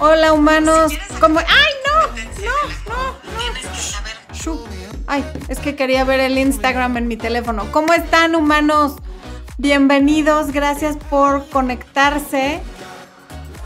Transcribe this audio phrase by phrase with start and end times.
[0.00, 1.38] Hola humanos, ¿cómo?
[1.38, 1.94] ¡Ay, no!
[2.44, 2.52] No,
[2.88, 3.12] no,
[4.44, 4.64] no.
[5.06, 7.70] Ay, es que quería ver el Instagram en mi teléfono.
[7.70, 8.96] ¿Cómo están humanos?
[9.56, 12.60] Bienvenidos, gracias por conectarse.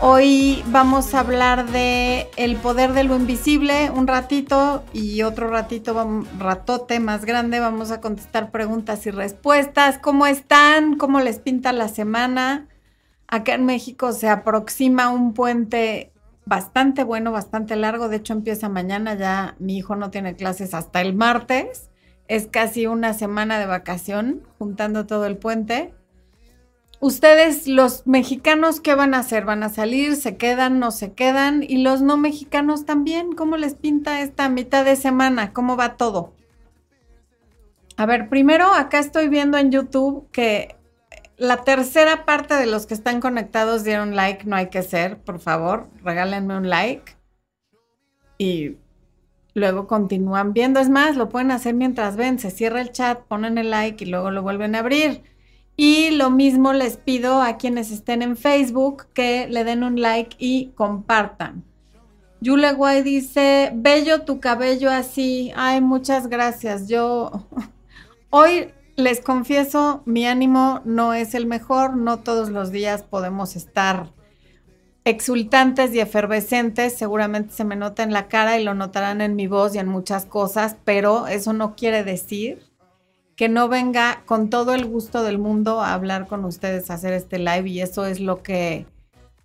[0.00, 6.22] Hoy vamos a hablar de el poder de lo invisible un ratito y otro ratito,
[6.38, 9.98] ratote más grande, vamos a contestar preguntas y respuestas.
[9.98, 10.96] ¿Cómo están?
[10.96, 12.68] ¿Cómo les pinta la semana?
[13.26, 16.12] Acá en México se aproxima un puente
[16.46, 18.08] bastante bueno, bastante largo.
[18.08, 19.14] De hecho, empieza mañana.
[19.14, 21.90] Ya mi hijo no tiene clases hasta el martes.
[22.28, 25.92] Es casi una semana de vacación, juntando todo el puente.
[27.00, 29.44] Ustedes, los mexicanos, ¿qué van a hacer?
[29.44, 30.16] ¿Van a salir?
[30.16, 30.80] ¿Se quedan?
[30.80, 31.62] ¿No se quedan?
[31.62, 33.32] Y los no mexicanos también.
[33.32, 35.52] ¿Cómo les pinta esta mitad de semana?
[35.52, 36.32] ¿Cómo va todo?
[37.96, 40.76] A ver, primero acá estoy viendo en YouTube que
[41.36, 45.38] la tercera parte de los que están conectados dieron like, no hay que ser, por
[45.38, 47.16] favor, regálenme un like.
[48.38, 48.76] Y
[49.54, 50.80] luego continúan viendo.
[50.80, 54.08] Es más, lo pueden hacer mientras ven, se cierra el chat, ponen el like y
[54.08, 55.22] luego lo vuelven a abrir.
[55.80, 60.34] Y lo mismo les pido a quienes estén en Facebook que le den un like
[60.36, 61.62] y compartan.
[62.40, 65.52] Yule Guay dice, bello tu cabello así.
[65.54, 66.88] Ay, muchas gracias.
[66.88, 67.46] Yo
[68.30, 74.10] hoy les confieso, mi ánimo no es el mejor, no todos los días podemos estar
[75.04, 79.46] exultantes y efervescentes, seguramente se me nota en la cara y lo notarán en mi
[79.46, 82.67] voz y en muchas cosas, pero eso no quiere decir
[83.38, 87.12] que no venga con todo el gusto del mundo a hablar con ustedes, a hacer
[87.12, 88.84] este live y eso es lo que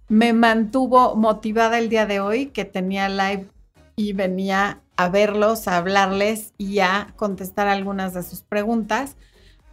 [0.09, 3.47] me mantuvo motivada el día de hoy, que tenía live
[3.95, 9.15] y venía a verlos, a hablarles y a contestar algunas de sus preguntas.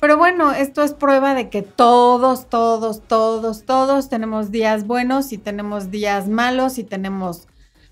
[0.01, 5.39] Pero bueno, esto es prueba de que todos, todos, todos, todos tenemos días buenos y
[5.39, 7.49] tenemos días malos y tenemos...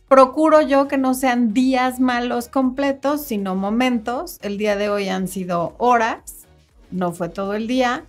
[0.09, 4.39] Procuro yo que no sean días malos completos, sino momentos.
[4.43, 6.47] El día de hoy han sido horas,
[6.91, 8.07] no fue todo el día,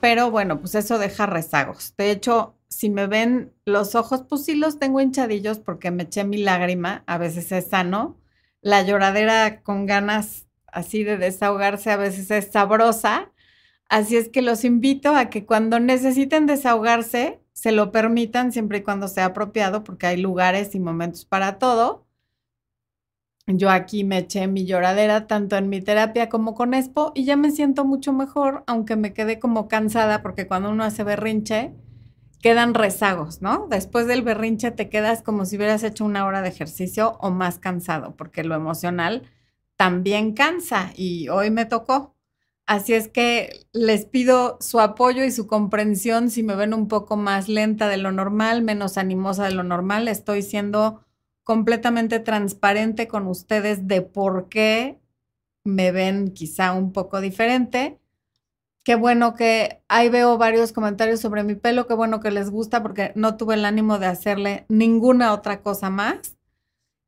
[0.00, 1.94] pero bueno, pues eso deja rezagos.
[1.98, 6.24] De hecho, si me ven los ojos, pues sí los tengo hinchadillos porque me eché
[6.24, 8.16] mi lágrima, a veces es sano.
[8.62, 13.30] La lloradera con ganas así de desahogarse a veces es sabrosa
[13.88, 18.82] Así es que los invito a que cuando necesiten desahogarse, se lo permitan siempre y
[18.82, 22.04] cuando sea apropiado, porque hay lugares y momentos para todo.
[23.46, 27.36] Yo aquí me eché mi lloradera tanto en mi terapia como con Expo y ya
[27.36, 31.74] me siento mucho mejor, aunque me quedé como cansada, porque cuando uno hace berrinche,
[32.40, 33.66] quedan rezagos, ¿no?
[33.70, 37.58] Después del berrinche te quedas como si hubieras hecho una hora de ejercicio o más
[37.58, 39.22] cansado, porque lo emocional
[39.76, 42.13] también cansa y hoy me tocó.
[42.66, 47.16] Así es que les pido su apoyo y su comprensión si me ven un poco
[47.16, 50.08] más lenta de lo normal, menos animosa de lo normal.
[50.08, 51.04] Estoy siendo
[51.42, 54.98] completamente transparente con ustedes de por qué
[55.64, 58.00] me ven quizá un poco diferente.
[58.82, 62.82] Qué bueno que ahí veo varios comentarios sobre mi pelo, qué bueno que les gusta
[62.82, 66.36] porque no tuve el ánimo de hacerle ninguna otra cosa más.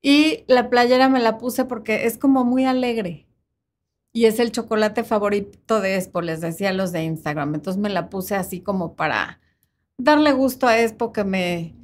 [0.02, 3.25] Y la playera me la puse porque es como muy alegre
[4.16, 7.54] y es el chocolate favorito de Expo, les decía los de Instagram.
[7.54, 9.40] Entonces me la puse así como para
[9.98, 11.74] darle gusto a Expo que me,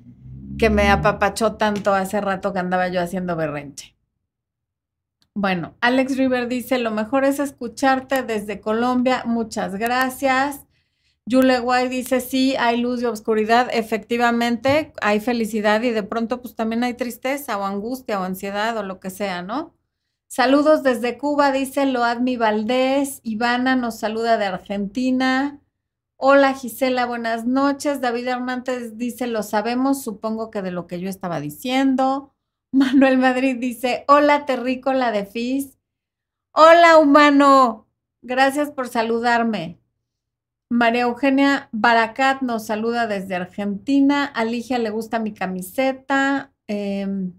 [0.58, 3.94] que me apapachó tanto hace rato que andaba yo haciendo berrenche.
[5.34, 9.24] Bueno, Alex River dice, lo mejor es escucharte desde Colombia.
[9.26, 10.64] Muchas gracias.
[11.26, 13.68] Yule Guay dice, sí, hay luz y oscuridad.
[13.74, 18.82] Efectivamente, hay felicidad y de pronto pues también hay tristeza o angustia o ansiedad o
[18.82, 19.74] lo que sea, ¿no?
[20.34, 23.20] Saludos desde Cuba, dice Loadmi Valdés.
[23.22, 25.60] Ivana nos saluda de Argentina.
[26.16, 28.00] Hola Gisela, buenas noches.
[28.00, 32.32] David Hernández dice, lo sabemos, supongo que de lo que yo estaba diciendo.
[32.72, 35.76] Manuel Madrid dice, hola terrícola de Fis.
[36.54, 37.86] Hola humano,
[38.22, 39.82] gracias por saludarme.
[40.70, 44.24] María Eugenia Baracat nos saluda desde Argentina.
[44.24, 46.54] A Ligia le gusta mi camiseta.
[46.68, 47.34] Em,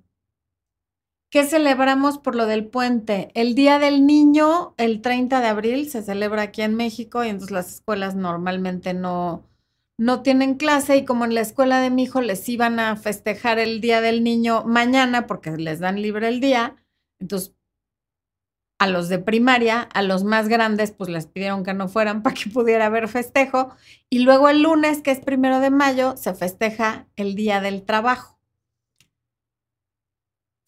[1.34, 3.32] ¿Qué celebramos por lo del puente?
[3.34, 7.50] El Día del Niño, el 30 de abril, se celebra aquí en México y entonces
[7.50, 9.44] las escuelas normalmente no,
[9.98, 13.58] no tienen clase y como en la escuela de mi hijo les iban a festejar
[13.58, 16.76] el Día del Niño mañana porque les dan libre el día,
[17.20, 17.56] entonces
[18.78, 22.36] a los de primaria, a los más grandes, pues les pidieron que no fueran para
[22.36, 23.76] que pudiera haber festejo
[24.08, 28.33] y luego el lunes, que es primero de mayo, se festeja el Día del Trabajo.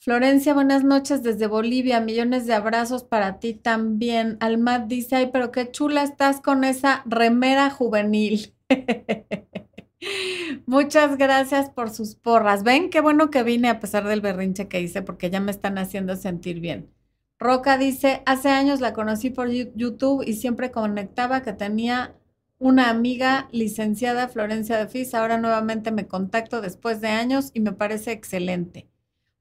[0.06, 2.00] Florencia, buenas noches desde Bolivia.
[2.00, 4.38] Millones de abrazos para ti también.
[4.40, 8.54] Almat dice, ay, pero qué chula estás con esa remera juvenil.
[10.68, 12.62] Muchas gracias por sus porras.
[12.62, 15.80] Ven, qué bueno que vine a pesar del berrinche que hice porque ya me están
[15.80, 16.94] haciendo sentir bien.
[17.40, 22.14] Roca dice, hace años la conocí por YouTube y siempre conectaba que tenía
[22.60, 25.16] una amiga licenciada Florencia de Fis.
[25.16, 28.88] Ahora nuevamente me contacto después de años y me parece excelente.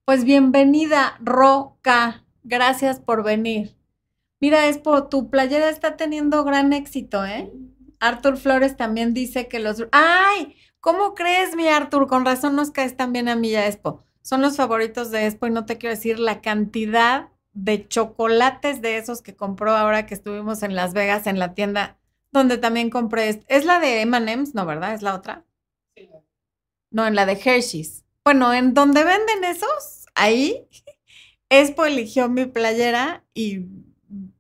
[0.05, 2.27] Pues bienvenida, Roca.
[2.43, 3.75] Gracias por venir.
[4.39, 7.51] Mira, es por tu playera está teniendo gran éxito, ¿eh?
[8.01, 9.83] Arthur Flores también dice que los.
[9.93, 10.57] ¡Ay!
[10.81, 12.07] ¿Cómo crees, mi Arthur?
[12.07, 14.05] Con razón nos caes también a mí ya Expo.
[14.21, 18.99] Son los favoritos de Expo y no te quiero decir la cantidad de chocolates de
[18.99, 21.97] esos que compró ahora que estuvimos en Las Vegas en la tienda
[22.31, 23.43] donde también compré.
[23.49, 24.55] ¿Es la de M&M's?
[24.55, 24.93] No, ¿verdad?
[24.93, 25.47] ¿Es la otra?
[26.91, 28.04] No, en la de Hershey's.
[28.25, 30.67] Bueno, en donde venden esos, ahí,
[31.51, 33.67] Expo eligió mi playera y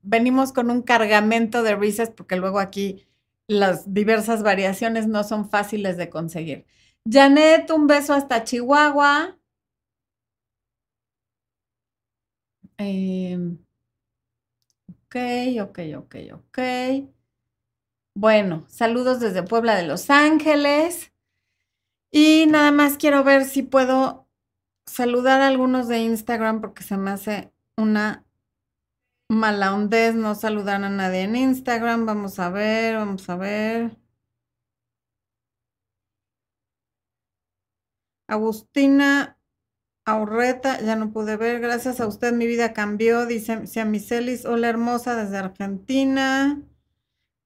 [0.02, 3.06] venimos con un cargamento de Reese's porque luego aquí
[3.46, 6.66] las diversas variaciones no son fáciles de conseguir.
[7.10, 9.38] Janet, un beso hasta Chihuahua.
[12.78, 13.58] Em,
[14.88, 15.16] ok,
[15.62, 16.58] ok, ok, ok.
[18.16, 21.13] Bueno, saludos desde Puebla de Los Ángeles.
[22.16, 24.28] Y nada más quiero ver si puedo
[24.86, 28.24] saludar a algunos de Instagram porque se me hace una
[29.28, 32.06] mala hondez no saludar a nadie en Instagram.
[32.06, 33.98] Vamos a ver, vamos a ver.
[38.28, 39.38] Agustina
[40.04, 41.60] Aurreta, ya no pude ver.
[41.60, 44.44] Gracias a usted mi vida cambió, dice Ciamicelis.
[44.46, 46.62] Hola hermosa desde Argentina.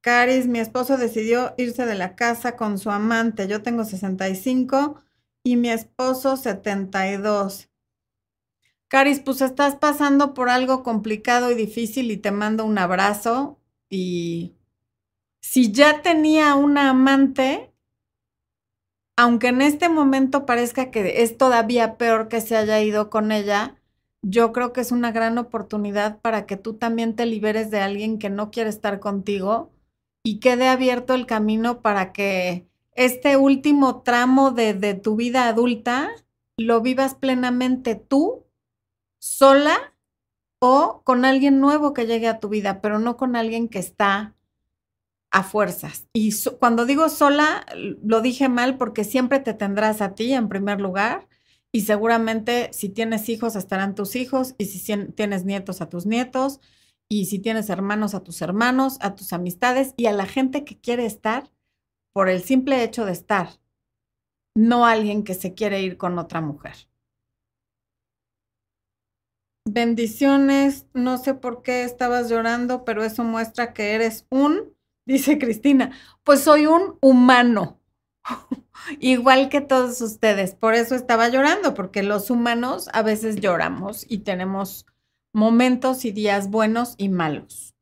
[0.01, 3.49] Caris, mi esposo decidió irse de la casa con su amante.
[3.49, 5.03] Yo tengo 65
[5.43, 7.69] y mi esposo 72.
[8.89, 13.61] Caris, pues estás pasando por algo complicado y difícil y te mando un abrazo.
[13.91, 14.55] Y
[15.41, 17.73] si ya tenía una amante,
[19.17, 23.77] aunque en este momento parezca que es todavía peor que se haya ido con ella,
[24.23, 28.19] yo creo que es una gran oportunidad para que tú también te liberes de alguien
[28.19, 29.73] que no quiere estar contigo
[30.29, 36.11] y quede abierto el camino para que este último tramo de, tu vida adulta
[36.59, 38.45] lo vivas plenamente tú,
[39.19, 39.97] sola
[40.59, 44.37] o con alguien nuevo que llegue a tu vida, pero no con alguien que está
[45.31, 46.09] a fuerzas.
[46.13, 50.79] Y cuando digo sola, lo dije mal porque siempre te tendrás a ti en primer
[50.79, 51.27] lugar
[51.73, 56.61] y seguramente si tienes hijos estarán tus hijos y si tienes nietos a tus nietos
[57.09, 60.79] y si tienes hermanos a tus hermanos, a tus amistades y a la gente que
[60.79, 61.51] quiere estar
[62.13, 63.49] por el simple hecho de estar,
[64.55, 66.75] no alguien que se quiere ir con otra mujer.
[69.65, 74.75] Bendiciones, no sé por qué estabas llorando, pero eso muestra que eres un,
[75.05, 75.93] dice Cristina,
[76.25, 77.79] pues soy un humano,
[79.01, 80.55] igual que todos ustedes.
[80.55, 84.87] Por eso estaba llorando, porque los humanos a veces lloramos y tenemos
[85.39, 87.75] momentos y días buenos y malos.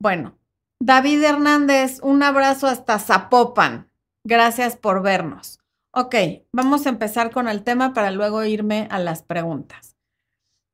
[0.00, 0.36] Bueno,
[0.80, 3.90] David Hernández, un abrazo hasta Zapopan.
[4.24, 5.60] Gracias por vernos.
[5.92, 6.14] Ok,
[6.52, 9.96] vamos a empezar con el tema para luego irme a las preguntas.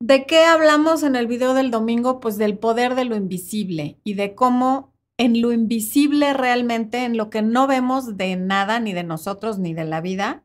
[0.01, 2.21] ¿De qué hablamos en el video del domingo?
[2.21, 7.31] Pues del poder de lo invisible y de cómo en lo invisible realmente, en lo
[7.31, 10.45] que no vemos de nada, ni de nosotros, ni de la vida,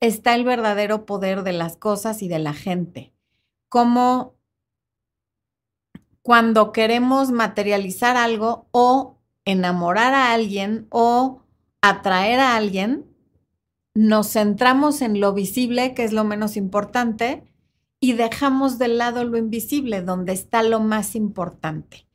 [0.00, 3.12] está el verdadero poder de las cosas y de la gente.
[3.68, 4.33] Cómo
[6.24, 11.42] cuando queremos materializar algo o enamorar a alguien o
[11.82, 13.04] atraer a alguien,
[13.94, 17.44] nos centramos en lo visible, que es lo menos importante,
[18.00, 22.06] y dejamos de lado lo invisible, donde está lo más importante.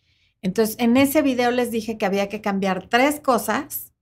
[0.42, 3.94] Entonces, en ese video les dije que había que cambiar tres cosas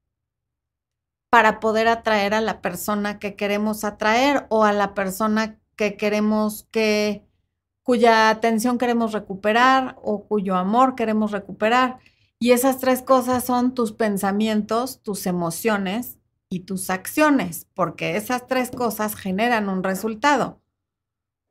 [1.30, 6.66] para poder atraer a la persona que queremos atraer o a la persona que queremos
[6.72, 7.27] que
[7.88, 12.00] cuya atención queremos recuperar o cuyo amor queremos recuperar.
[12.38, 18.72] Y esas tres cosas son tus pensamientos, tus emociones y tus acciones, porque esas tres
[18.72, 20.62] cosas generan un resultado.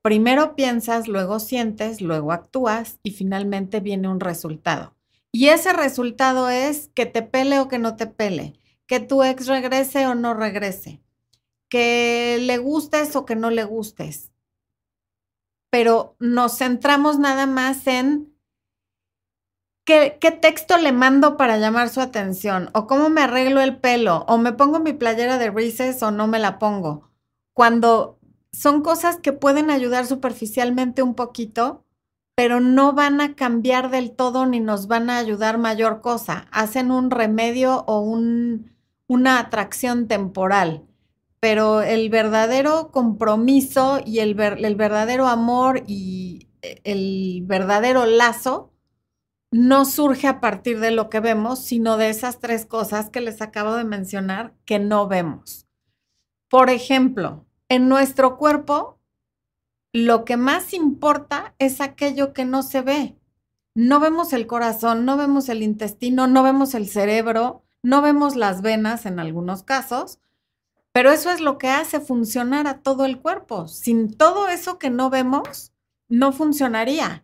[0.02, 4.94] Primero piensas, luego sientes, luego actúas y finalmente viene un resultado.
[5.32, 9.46] Y ese resultado es que te pele o que no te pele, que tu ex
[9.46, 11.02] regrese o no regrese,
[11.70, 14.32] que le gustes o que no le gustes,
[15.70, 18.36] pero nos centramos nada más en
[19.86, 24.36] qué, texto le mando para llamar su atención, o cómo me arreglo el pelo, o
[24.36, 27.08] me pongo mi playera de Reese's o no me la pongo.
[27.54, 28.18] Cuando
[28.52, 31.84] son cosas que pueden ayudar superficialmente un poquito,
[32.34, 36.46] pero no van a cambiar del todo ni nos van a ayudar mayor cosa.
[36.50, 40.84] Hacen un remedio o una atracción temporal,
[41.40, 48.72] pero el verdadero compromiso y el, verdadero amor y eh, el verdadero lazo
[49.50, 53.40] no surge a partir de lo que vemos, sino de esas tres cosas que les
[53.40, 55.66] acabo de mencionar que no vemos.
[56.48, 59.00] Por ejemplo, en nuestro cuerpo,
[59.92, 63.16] lo que más importa es aquello que no se ve.
[63.74, 68.62] No vemos el corazón, no vemos el intestino, no vemos el cerebro, no vemos las
[68.62, 70.18] venas en algunos casos,
[70.96, 73.68] pero eso es lo que hace funcionar a todo el cuerpo.
[73.68, 75.74] Sin todo eso que no vemos,
[76.08, 77.22] no funcionaría.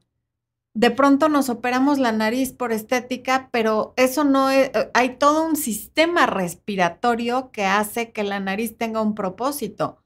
[0.75, 5.47] De pronto nos operamos la nariz por estética, pero eso no es, eh, hay todo
[5.47, 10.03] un sistema respiratorio que hace que la nariz tenga un propósito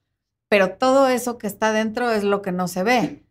[0.48, 3.26] pero todo eso que está dentro es lo que no se ve.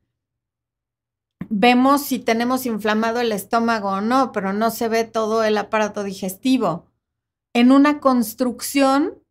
[1.50, 6.04] Vemos si tenemos inflamado el estómago o no, pero no se ve todo el aparato
[6.04, 6.88] digestivo.
[7.54, 9.24] En una construcción,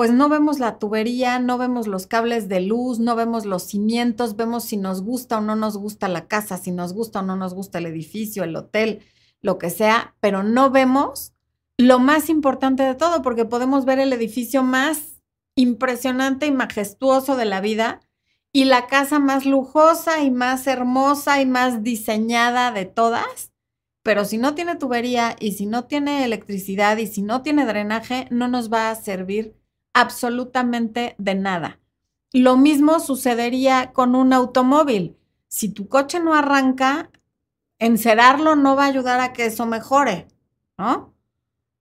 [0.00, 4.34] pues no vemos la tubería, no vemos los cables de luz, no vemos los cimientos,
[4.34, 7.36] vemos si nos gusta o no nos gusta la casa, si nos gusta o no
[7.36, 9.02] nos gusta el edificio, el hotel,
[9.42, 11.34] lo que sea, pero no vemos
[11.76, 15.22] lo más importante de todo, porque podemos ver el edificio más
[15.54, 18.00] impresionante y majestuoso de la vida
[18.54, 23.52] y la casa más lujosa y más hermosa y más diseñada de todas.
[24.02, 28.28] Pero si no tiene tubería y si no tiene electricidad y si no tiene drenaje,
[28.30, 29.59] no nos va a servir
[29.92, 31.80] absolutamente de nada.
[32.32, 35.16] Lo mismo sucedería con un automóvil.
[35.48, 37.10] Si tu coche no arranca,
[37.78, 40.28] encerarlo no va a ayudar a que eso mejore,
[40.78, 41.14] ¿no?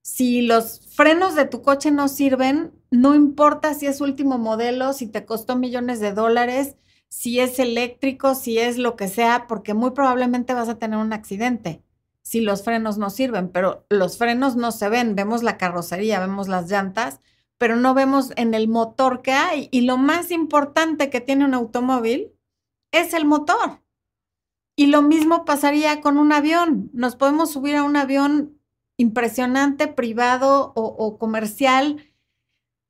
[0.01, 5.07] Si los frenos de tu coche no sirven, no importa si es último modelo, si
[5.07, 6.77] te costó millones de dólares,
[7.09, 11.13] si es eléctrico, si es lo que sea, porque muy probablemente vas a tener un
[11.13, 11.83] accidente
[12.29, 16.47] si los frenos no sirven, pero los frenos no se ven, vemos la carrocería, vemos
[16.47, 17.21] las llantas,
[17.59, 19.67] pero no vemos en el motor que hay.
[19.71, 22.31] Y lo más importante que tiene un automóvil
[22.91, 23.83] es el motor.
[24.75, 26.89] Y lo mismo pasaría con un avión.
[26.93, 28.57] Nos podemos subir a un avión
[28.97, 32.05] impresionante, privado o, comercial,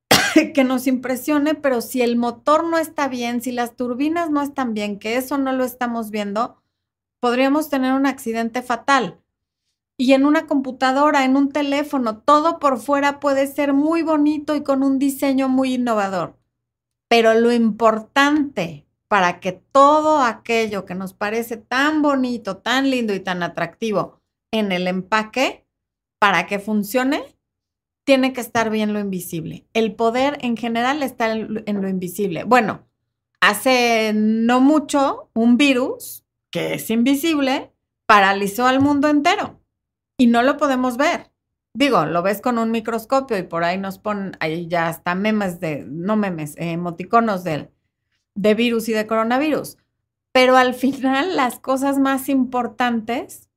[0.53, 4.75] que nos impresione, pero si el motor no está bien, si las turbinas no están
[4.75, 6.61] bien, que eso no lo estamos viendo,
[7.19, 9.19] podríamos tener un accidente fatal.
[10.01, 14.63] Y en una computadora, en un teléfono, todo por fuera puede ser muy bonito y
[14.63, 16.38] con un diseño muy innovador.
[17.10, 23.20] Pero lo importante para que todo aquello que nos parece tan bonito, tan lindo y
[23.20, 25.65] tan atractivo en el empaque
[26.18, 27.22] para que funcione,
[28.06, 29.68] tiene que estar bien lo invisible.
[29.74, 32.46] El poder en general está en lo invisible.
[32.46, 32.88] Bueno,
[33.41, 37.74] hace no mucho un virus que es invisible
[38.06, 39.60] paralizó al mundo entero
[40.19, 41.31] y no lo podemos ver.
[41.73, 45.59] Digo, lo ves con un microscopio y por ahí nos ponen, ahí ya hasta memes
[45.59, 47.71] de, no memes, emoticonos de,
[48.35, 49.77] de virus y de coronavirus.
[50.31, 53.49] Pero al final las cosas más importantes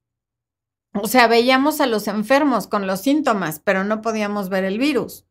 [0.95, 5.25] o sea, veíamos a los enfermos con los síntomas, pero no podíamos ver el virus.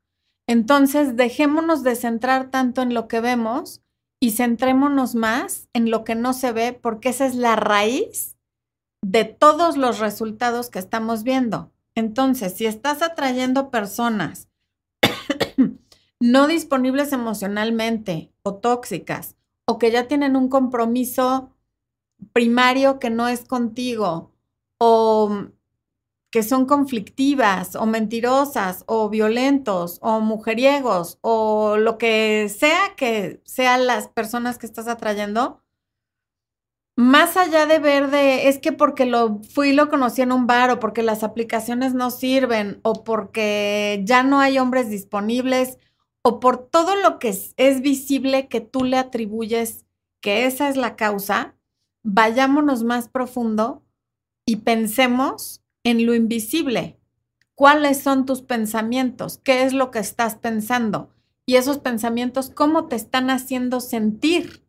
[0.48, 3.84] Entonces, dejémonos de centrar tanto en lo que vemos
[4.20, 8.38] y centrémonos más en lo que no se ve, porque esa es la raíz
[9.02, 11.72] de todos los resultados que estamos viendo.
[11.96, 14.50] Entonces, si estás atrayendo personas
[16.20, 21.56] no disponibles emocionalmente o tóxicas, o que ya tienen un compromiso
[22.34, 24.32] primario que no es contigo,
[24.78, 25.48] o
[26.32, 33.86] que son conflictivas o mentirosas o violentos o mujeriegos o lo que sea que sean
[33.86, 35.62] las personas que estás atrayendo,
[36.96, 40.48] más allá de ver de, es que porque lo fui y lo conocí en un
[40.48, 45.78] bar o porque las aplicaciones no sirven o porque ya no hay hombres disponibles
[46.22, 49.86] o por todo lo que es, es visible que tú le atribuyes
[50.22, 51.56] que esa es la causa,
[52.04, 53.84] vayámonos más profundo
[54.46, 57.00] y pensemos en lo invisible.
[57.56, 59.40] ¿Cuáles son tus pensamientos?
[59.44, 61.10] ¿Qué es lo que estás pensando?
[61.46, 64.64] Y esos pensamientos, ¿cómo te están haciendo sentir?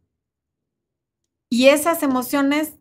[1.52, 2.78] Y esas emociones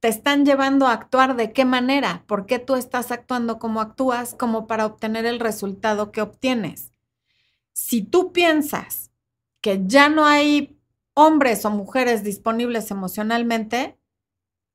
[0.00, 4.32] te están llevando a actuar de qué manera, por qué tú estás actuando como actúas,
[4.32, 6.90] como para obtener el resultado que obtienes.
[7.74, 9.10] Si tú piensas
[9.60, 10.80] que ya no hay
[11.12, 13.98] hombres o mujeres disponibles emocionalmente,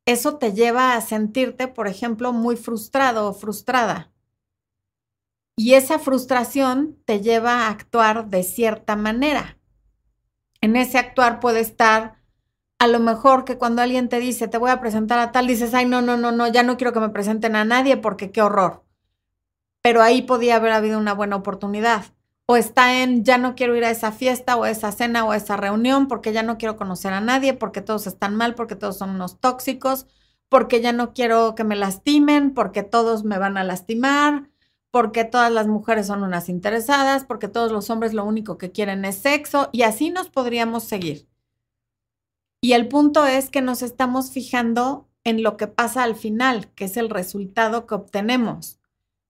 [0.05, 4.11] eso te lleva a sentirte, por ejemplo, muy frustrado o frustrada.
[5.55, 9.57] Y esa frustración te lleva a actuar de cierta manera.
[10.61, 12.18] En ese actuar puede estar
[12.79, 15.73] a lo mejor que cuando alguien te dice, te voy a presentar a tal, dices,
[15.73, 18.41] ay, no, no, no, no, ya no quiero que me presenten a nadie porque qué
[18.41, 18.85] horror.
[19.81, 22.05] Pero ahí podía haber habido una buena oportunidad.
[22.45, 25.31] O está en, ya no quiero ir a esa fiesta o a esa cena o
[25.31, 28.75] a esa reunión porque ya no quiero conocer a nadie, porque todos están mal, porque
[28.75, 30.07] todos son unos tóxicos,
[30.47, 34.49] porque ya no quiero que me lastimen, porque todos me van a lastimar,
[34.89, 39.05] porque todas las mujeres son unas interesadas, porque todos los hombres lo único que quieren
[39.05, 41.28] es sexo y así nos podríamos seguir.
[42.61, 46.85] Y el punto es que nos estamos fijando en lo que pasa al final, que
[46.85, 48.79] es el resultado que obtenemos.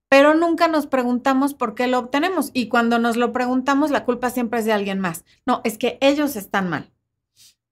[0.09, 2.49] Pero nunca nos preguntamos por qué lo obtenemos.
[2.53, 5.25] Y cuando nos lo preguntamos, la culpa siempre es de alguien más.
[5.45, 6.91] No, es que ellos están mal.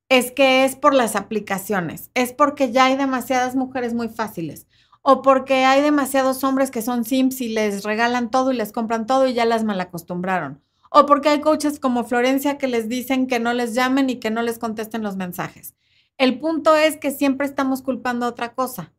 [0.09, 2.11] Es que es por las aplicaciones.
[2.13, 4.67] Es porque ya hay demasiadas mujeres muy fáciles.
[5.01, 9.07] O porque hay demasiados hombres que son simps y les regalan todo y les compran
[9.07, 13.39] todo y ya las malacostumbraron o porque hay coaches como Florencia que les dicen que
[13.39, 15.75] no les llamen y que no les contesten los mensajes.
[16.17, 18.93] El punto es que siempre estamos culpando a otra cosa,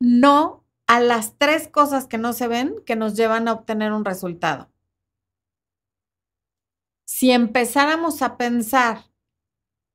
[0.00, 4.04] no a las tres cosas que no se ven que nos llevan a obtener un
[4.04, 4.70] resultado.
[7.06, 9.10] Si empezáramos a pensar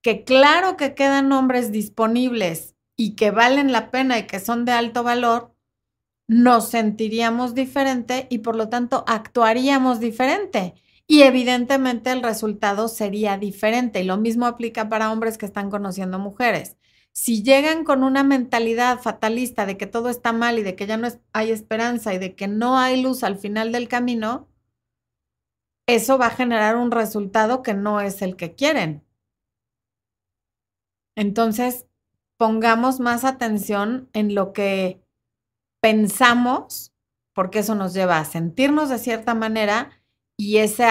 [0.01, 4.71] que claro que quedan nombres disponibles y que valen la pena y que son de
[4.71, 5.53] alto valor,
[6.27, 10.75] nos sentiríamos diferente y por lo tanto actuaríamos diferente
[11.11, 13.99] y evidentemente el resultado sería diferente.
[13.99, 16.77] Y lo mismo aplica para hombres que están conociendo mujeres.
[17.13, 20.97] Si llegan con una mentalidad fatalista de que todo está mal y de que ya
[20.97, 24.47] no hay esperanza y de que no hay luz al final del camino,
[25.87, 29.03] eso va a generar un resultado que no es el que quieren.
[31.15, 31.87] Entonces,
[32.37, 35.01] pongamos más atención en lo que
[35.81, 36.93] pensamos,
[37.33, 39.98] porque eso nos lleva a sentirnos de cierta manera
[40.39, 40.87] y ese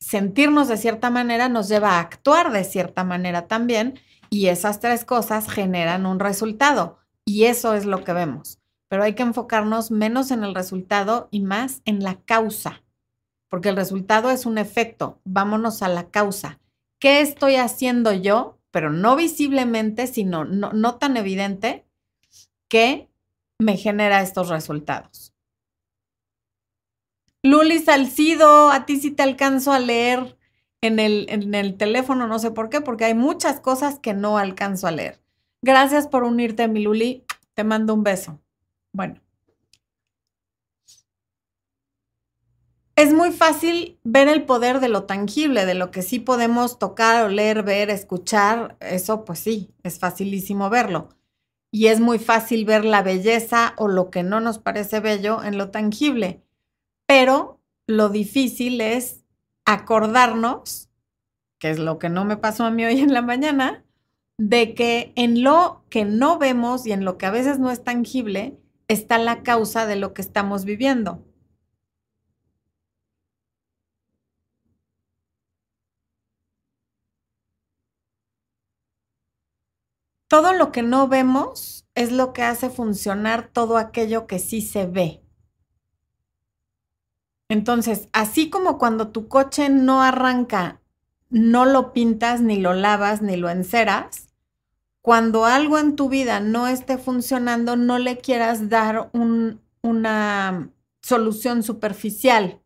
[0.00, 3.98] sentirnos de cierta manera nos lleva a actuar de cierta manera también
[4.28, 8.58] y esas tres cosas generan un resultado y eso es lo que vemos.
[8.88, 12.82] Pero hay que enfocarnos menos en el resultado y más en la causa,
[13.48, 15.20] porque el resultado es un efecto.
[15.24, 16.60] Vámonos a la causa.
[16.98, 21.86] ¿Qué estoy haciendo yo, pero no visiblemente, sino no, no tan evidente,
[22.68, 23.08] que
[23.58, 25.32] me genera estos resultados?
[27.42, 30.36] Luli Salcido, a ti sí te alcanzo a leer
[30.82, 34.36] en el, en el teléfono, no sé por qué, porque hay muchas cosas que no
[34.36, 35.22] alcanzo a leer.
[35.62, 37.24] Gracias por unirte, mi Luli.
[37.54, 38.40] Te mando un beso.
[38.92, 39.20] Bueno.
[42.94, 47.24] Es muy fácil ver el poder de lo tangible, de lo que sí podemos tocar,
[47.24, 48.76] oler, ver, escuchar.
[48.80, 51.08] Eso pues sí, es facilísimo verlo.
[51.70, 55.56] Y es muy fácil ver la belleza o lo que no nos parece bello en
[55.56, 56.42] lo tangible
[57.10, 59.24] pero lo difícil es
[59.64, 60.90] acordarnos,
[61.58, 63.84] que es lo que no me pasó a mí hoy en la mañana,
[64.38, 67.82] de que en lo que no vemos y en lo que a veces no es
[67.82, 71.26] tangible está la causa de lo que estamos viviendo.
[80.28, 84.86] Todo lo que no vemos es lo que hace funcionar todo aquello que sí se
[84.86, 85.24] ve.
[87.50, 90.80] Entonces, así como cuando tu coche no arranca,
[91.30, 94.28] no lo pintas, ni lo lavas, ni lo enceras,
[95.02, 99.10] cuando algo en tu vida no esté funcionando, no le quieras dar
[99.82, 100.70] una
[101.02, 102.62] solución superficial.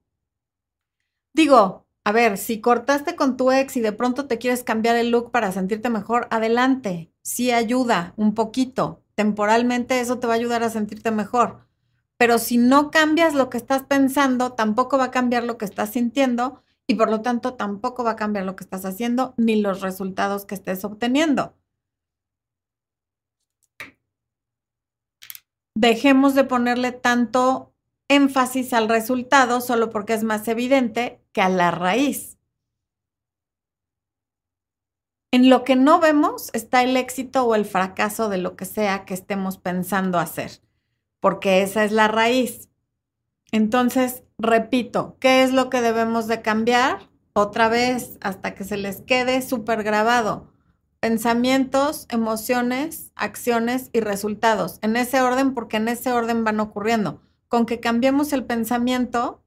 [1.32, 5.10] Digo, a ver, si cortaste con tu ex y de pronto te quieres cambiar el
[5.10, 7.10] look para sentirte mejor, adelante.
[7.22, 9.00] Sí ayuda un poquito.
[9.14, 11.64] Temporalmente eso te va a ayudar a sentirte mejor
[12.16, 15.90] pero si no cambias lo que estás pensando, tampoco va a cambiar lo que estás
[15.90, 19.80] sintiendo y por lo tanto tampoco va a cambiar lo que estás haciendo ni los
[19.80, 21.54] resultados que estés obteniendo.
[25.74, 27.72] Dejemos de ponerle tanto
[28.08, 32.38] énfasis al resultado solo porque es más evidente que a la raíz.
[35.32, 39.04] En lo que no vemos está el éxito o el fracaso de lo que sea
[39.04, 40.60] que estemos pensando hacer
[41.24, 42.68] porque esa es la raíz.
[43.50, 47.08] Entonces, repito, ¿qué es lo que debemos de cambiar?
[47.32, 50.52] Otra vez, hasta que se les quede súper grabado.
[51.00, 54.78] Pensamientos, emociones, acciones y resultados.
[54.82, 57.22] En ese orden, porque en ese orden van ocurriendo.
[57.48, 59.42] Con que cambiemos el pensamiento,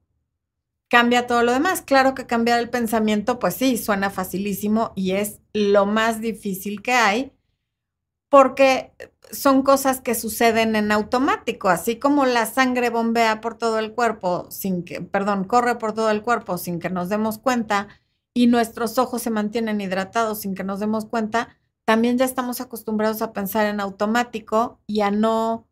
[0.87, 1.83] cambia todo lo demás.
[1.83, 6.93] Claro que cambiar el pensamiento, pues sí, suena facilísimo y es lo más difícil que
[6.93, 7.33] hay,
[8.29, 8.93] porque
[9.31, 14.47] son cosas que suceden en automático, así como la sangre bombea por todo el cuerpo
[14.49, 17.87] sin que, perdón, corre por todo el cuerpo sin que nos demos cuenta
[18.33, 23.21] y nuestros ojos se mantienen hidratados sin que nos demos cuenta, también ya estamos acostumbrados
[23.21, 25.67] a pensar en automático y a no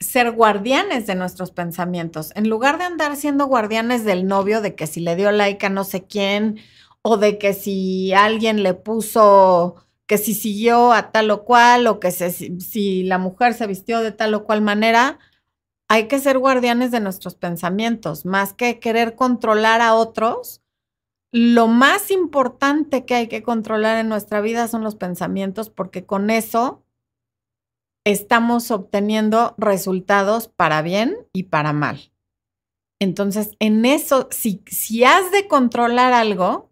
[0.00, 2.32] ser guardianes de nuestros pensamientos.
[2.34, 5.68] En lugar de andar siendo guardianes del novio, de que si le dio like a
[5.70, 6.58] no sé quién,
[7.02, 12.00] o de que si alguien le puso, que si siguió a tal o cual, o
[12.00, 15.18] que si la mujer se vistió de tal o cual manera,
[15.88, 20.62] hay que ser guardianes de nuestros pensamientos, más que querer controlar a otros.
[21.32, 26.30] Lo más importante que hay que controlar en nuestra vida son los pensamientos, porque con
[26.30, 26.82] eso
[28.04, 32.12] estamos obteniendo resultados para bien y para mal.
[33.00, 36.65] Entonces, en eso, si, si has de controlar algo,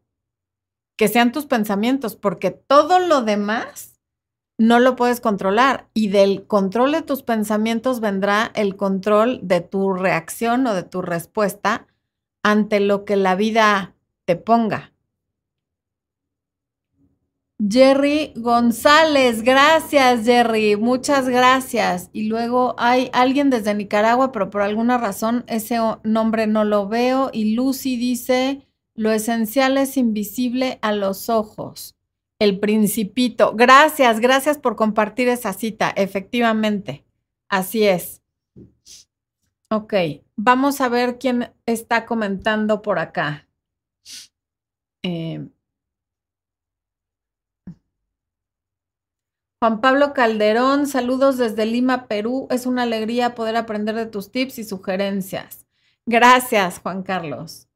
[0.96, 4.00] que sean tus pensamientos, porque todo lo demás
[4.58, 5.88] no lo puedes controlar.
[5.94, 11.02] Y del control de tus pensamientos vendrá el control de tu reacción o de tu
[11.02, 11.86] respuesta
[12.42, 14.92] ante lo que la vida te ponga.
[17.66, 22.10] Jerry González, gracias Jerry, muchas gracias.
[22.12, 27.30] Y luego hay alguien desde Nicaragua, pero por alguna razón ese nombre no lo veo.
[27.32, 31.96] Y Lucy dice, lo esencial es invisible a los ojos.
[32.38, 33.54] El principito.
[33.54, 35.90] Gracias, gracias por compartir esa cita.
[35.96, 37.04] Efectivamente,
[37.48, 38.22] así es.
[39.70, 39.94] Ok,
[40.36, 43.48] vamos a ver quién está comentando por acá.
[45.02, 45.48] Eh,
[49.60, 52.46] Juan Pablo Calderón, saludos desde Lima, Perú.
[52.50, 55.66] Es una alegría poder aprender de tus tips y sugerencias.
[56.06, 57.66] Gracias, Juan Carlos.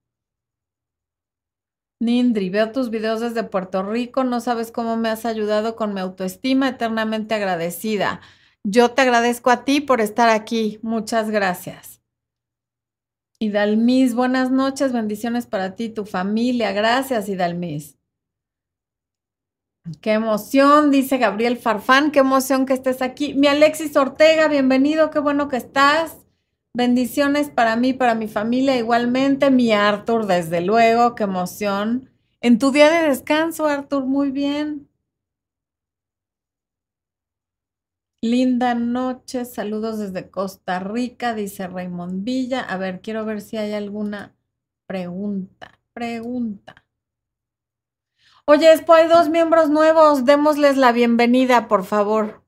[2.00, 4.24] Nindri, veo tus videos desde Puerto Rico.
[4.24, 8.20] No sabes cómo me has ayudado con mi autoestima, eternamente agradecida.
[8.64, 10.78] Yo te agradezco a ti por estar aquí.
[10.82, 12.00] Muchas gracias.
[13.40, 16.72] Idalmis, buenas noches, bendiciones para ti y tu familia.
[16.72, 17.96] Gracias, Idalmis.
[20.00, 23.34] Qué emoción, dice Gabriel Farfán, qué emoción que estés aquí.
[23.34, 26.27] Mi Alexis Ortega, bienvenido, qué bueno que estás.
[26.74, 29.50] Bendiciones para mí, para mi familia igualmente.
[29.50, 32.11] Mi Arthur, desde luego, qué emoción.
[32.40, 34.88] En tu día de descanso, Arthur, muy bien.
[38.20, 42.61] Linda noche, saludos desde Costa Rica, dice Raymond Villa.
[42.61, 44.37] A ver, quiero ver si hay alguna
[44.87, 45.81] pregunta.
[45.92, 46.85] Pregunta.
[48.44, 50.24] Oye, Expo, hay dos miembros nuevos.
[50.24, 52.42] Démosles la bienvenida, por favor.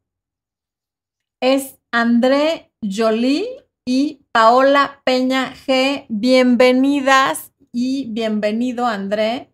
[1.40, 3.46] Es André Jolie
[3.84, 6.06] y Paola Peña G.
[6.08, 9.52] Bienvenidas y bienvenido, André,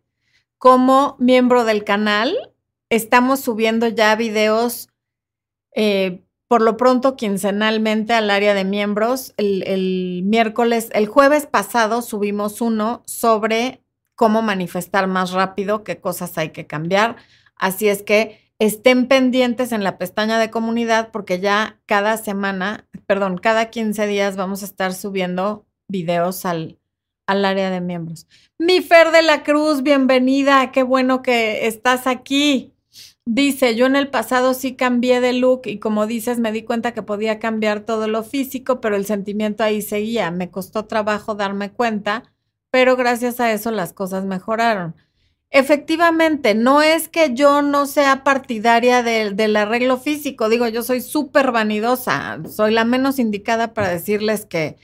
[0.59, 2.37] como miembro del canal.
[2.91, 4.89] Estamos subiendo ya videos,
[5.75, 9.35] eh, por lo pronto, quincenalmente al área de miembros.
[9.37, 13.83] El, el miércoles, el jueves pasado subimos uno sobre
[14.15, 17.17] cómo manifestar más rápido, qué cosas hay que cambiar.
[17.57, 23.39] Así es que estén pendientes en la pestaña de comunidad porque ya cada semana, perdón,
[23.39, 26.79] cada 15 días vamos a estar subiendo videos al,
[27.27, 28.27] al área de miembros.
[28.59, 32.73] Mi Fer de la Cruz, bienvenida, qué bueno que estás aquí.
[33.29, 36.95] Dice, yo en el pasado sí cambié de look y como dices, me di cuenta
[36.95, 40.31] que podía cambiar todo lo físico, pero el sentimiento ahí seguía.
[40.31, 42.23] Me costó trabajo darme cuenta
[42.77, 44.95] pero gracias a eso las cosas mejoraron.
[45.51, 51.53] Efectivamente, no es que yo no sea partidaria del arreglo físico, digo, yo soy súper
[51.53, 54.77] vanidosa, soy la menos indicada para decirles que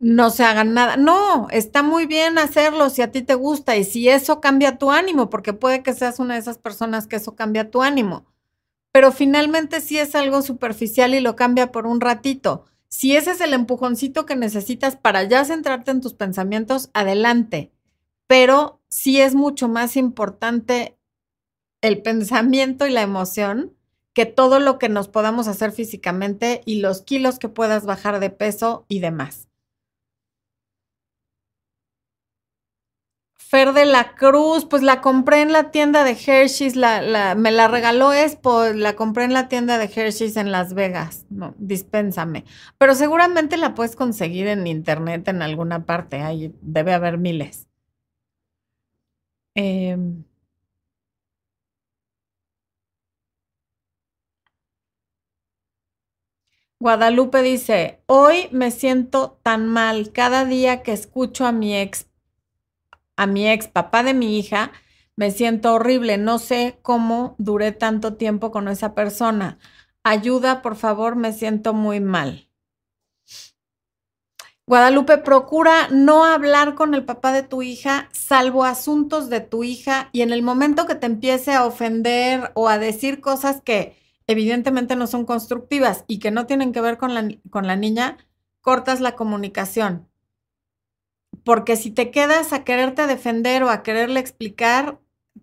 [0.00, 0.96] no se hagan nada.
[0.98, 4.92] No, está muy bien hacerlo si a ti te gusta y si eso cambia tu
[4.92, 8.26] ánimo, porque puede que seas una de esas personas que eso cambia tu ánimo,
[8.92, 12.66] pero finalmente sí es algo superficial y lo cambia por un ratito.
[12.88, 17.73] Si ese es el empujoncito que necesitas para ya centrarte en tus pensamientos, adelante.
[18.26, 20.96] Pero sí es mucho más importante
[21.82, 23.76] el pensamiento y la emoción
[24.14, 28.30] que todo lo que nos podamos hacer físicamente y los kilos que puedas bajar de
[28.30, 29.48] peso y demás.
[33.36, 38.12] Fer de la Cruz, pues la compré en la tienda de Hershey's, me la regaló
[38.12, 41.26] Expo, la compré en la tienda de Hershey's en Las Vegas.
[41.28, 42.44] No, dispénsame.
[42.78, 47.63] Pero seguramente la puedes conseguir en internet en alguna parte, ahí debe haber miles.
[49.56, 50.24] Em,
[56.78, 62.06] Guadalupe dice, hoy me siento tan mal cada día que escucho a mi ex
[63.16, 64.72] a mi ex papá de mi hija,
[65.16, 69.58] me siento horrible, no sé cómo duré tanto tiempo con esa persona.
[70.02, 72.48] Ayuda, por favor, me siento muy mal.
[74.66, 80.08] Guadalupe, procura no hablar con el papá de tu hija, salvo asuntos de tu hija,
[80.12, 83.94] y en el momento que te empiece a ofender o a decir cosas que
[84.26, 88.16] evidentemente no son constructivas y que no tienen que ver con la, con la niña,
[88.62, 90.08] cortas la comunicación.
[91.44, 94.98] Porque si te quedas a quererte defender o a quererle explicar,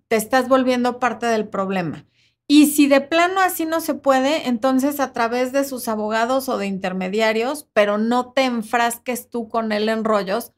[0.08, 2.08] te estás volviendo parte del problema.
[2.54, 6.58] Y si de plano así no se puede, entonces a través de sus abogados o
[6.58, 10.52] de intermediarios, pero no te enfrasques tú con él en rollos,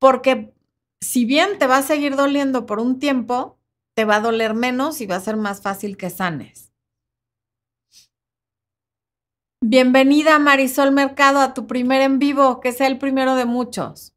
[0.00, 0.52] porque
[1.00, 3.60] si bien te va a seguir doliendo por un tiempo,
[3.94, 6.72] te va a doler menos y va a ser más fácil que sanes.
[9.60, 14.11] Bienvenida Marisol Mercado a tu primer en vivo, que sea el primero de muchos.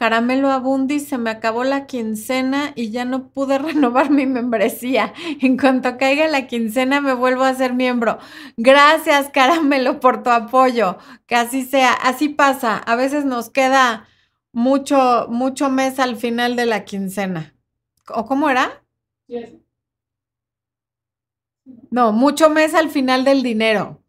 [0.00, 5.12] Caramelo Abundi, se me acabó la quincena y ya no pude renovar mi membresía.
[5.42, 8.18] En cuanto caiga la quincena me vuelvo a ser miembro.
[8.56, 10.96] Gracias, Caramelo, por tu apoyo.
[11.26, 11.92] Que así sea.
[11.92, 12.78] Así pasa.
[12.78, 14.08] A veces nos queda
[14.52, 17.54] mucho, mucho mes al final de la quincena.
[18.08, 18.82] ¿O cómo era?
[21.90, 24.02] No, mucho mes al final del dinero.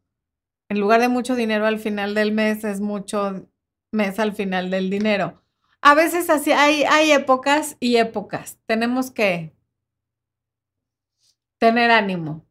[0.69, 3.45] En lugar de mucho dinero al final del mes, es mucho
[3.91, 5.40] mes al final del dinero.
[5.81, 8.59] A veces así hay, hay épocas y épocas.
[8.67, 9.55] Tenemos que
[11.59, 12.45] tener ánimo.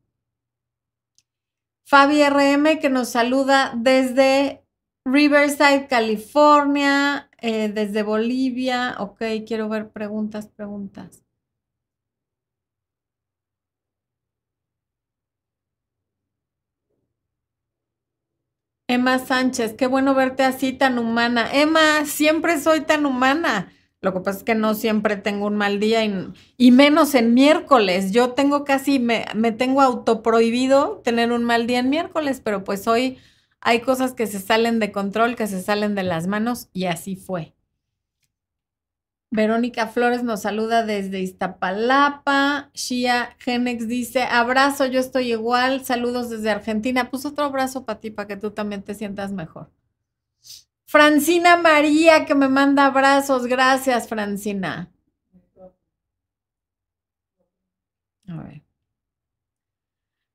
[1.85, 4.65] Fabi RM que nos saluda desde
[5.05, 8.97] Riverside, California, eh, desde Bolivia.
[8.99, 11.25] Ok, quiero ver preguntas, preguntas.
[18.91, 21.49] Emma Sánchez, qué bueno verte así tan humana.
[21.53, 23.73] Emma, siempre soy tan humana.
[24.01, 28.11] Lo que pasa es que no siempre tengo un mal día y, menos en miércoles.
[28.11, 32.89] Yo tengo casi, me, me tengo autoprohibido tener un mal día en miércoles, pero pues
[32.89, 33.19] hoy
[33.61, 37.15] hay cosas que se salen de control, que se salen de las manos y así
[37.15, 37.55] fue.
[39.33, 42.71] Verónica Flores nos saluda desde Iztapalapa.
[42.75, 45.85] Shia Genex dice, abrazo, yo estoy igual.
[45.85, 47.11] Saludos desde Argentina.
[47.11, 49.71] Pues otro abrazo para ti, para que tú también te sientas mejor.
[50.85, 53.47] Francina María, que me manda abrazos.
[53.47, 54.91] Gracias, Francina.
[58.29, 58.63] A ver.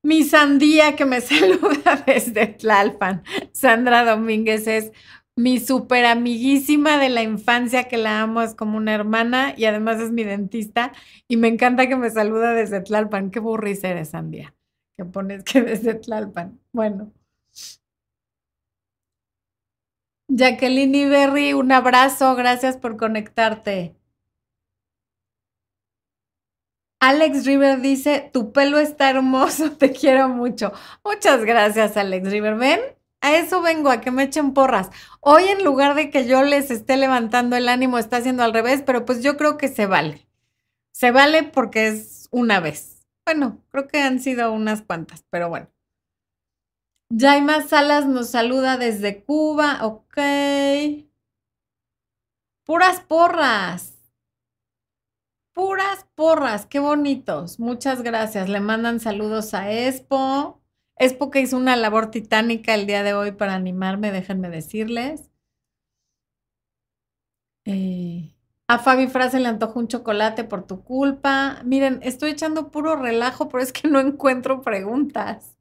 [0.02, 3.24] Mi sandía que me saluda desde Tlalpan.
[3.52, 4.92] Sandra Domínguez es
[5.36, 10.00] mi súper amiguísima de la infancia que la amo, es como una hermana y además
[10.00, 10.92] es mi dentista
[11.28, 13.30] y me encanta que me saluda desde Tlalpan.
[13.30, 14.54] Qué burris eres, Sandia,
[14.96, 16.58] que pones que desde Tlalpan.
[16.72, 17.12] Bueno.
[20.28, 23.94] Jacqueline Iberri, un abrazo, gracias por conectarte.
[26.98, 30.72] Alex River dice, tu pelo está hermoso, te quiero mucho.
[31.04, 32.56] Muchas gracias, Alex River.
[32.56, 32.80] Ven,
[33.20, 34.90] a eso vengo, a que me echen porras.
[35.20, 38.82] Hoy en lugar de que yo les esté levantando el ánimo, está haciendo al revés,
[38.84, 40.28] pero pues yo creo que se vale.
[40.92, 43.06] Se vale porque es una vez.
[43.24, 45.68] Bueno, creo que han sido unas cuantas, pero bueno.
[47.16, 50.18] Jaima Salas nos saluda desde Cuba, ok.
[52.64, 53.96] Puras porras.
[55.52, 57.58] Puras porras, qué bonitos.
[57.60, 58.48] Muchas gracias.
[58.48, 60.60] Le mandan saludos a Expo.
[60.98, 65.30] Es porque hizo una labor titánica el día de hoy para animarme, déjenme decirles.
[67.64, 68.34] Eh,
[68.68, 71.60] a Fabi Frase le antojó un chocolate por tu culpa.
[71.64, 75.56] Miren, estoy echando puro relajo, pero es que no encuentro preguntas.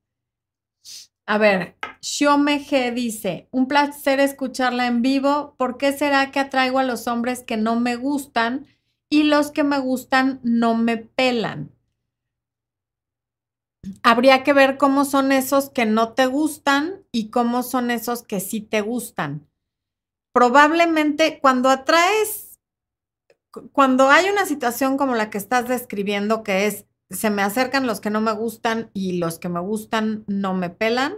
[1.28, 5.54] A ver, Xiome G dice, un placer escucharla en vivo.
[5.58, 8.66] ¿Por qué será que atraigo a los hombres que no me gustan
[9.10, 11.75] y los que me gustan no me pelan?
[14.04, 18.40] Habría que ver cómo son esos que no te gustan y cómo son esos que
[18.40, 19.48] sí te gustan.
[20.34, 22.60] Probablemente cuando atraes,
[23.72, 28.02] cuando hay una situación como la que estás describiendo, que es, se me acercan los
[28.02, 31.16] que no me gustan y los que me gustan no me pelan,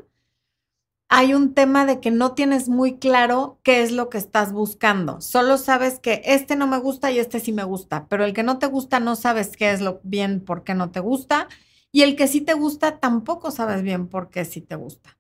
[1.10, 5.22] hay un tema de que no tienes muy claro qué es lo que estás buscando.
[5.22, 8.44] Solo sabes que este no me gusta y este sí me gusta, pero el que
[8.44, 11.48] no te gusta no sabes qué es lo bien por qué no te gusta
[11.91, 15.17] y el que sí te gusta, tampoco sabes bien por qué sí te gusta.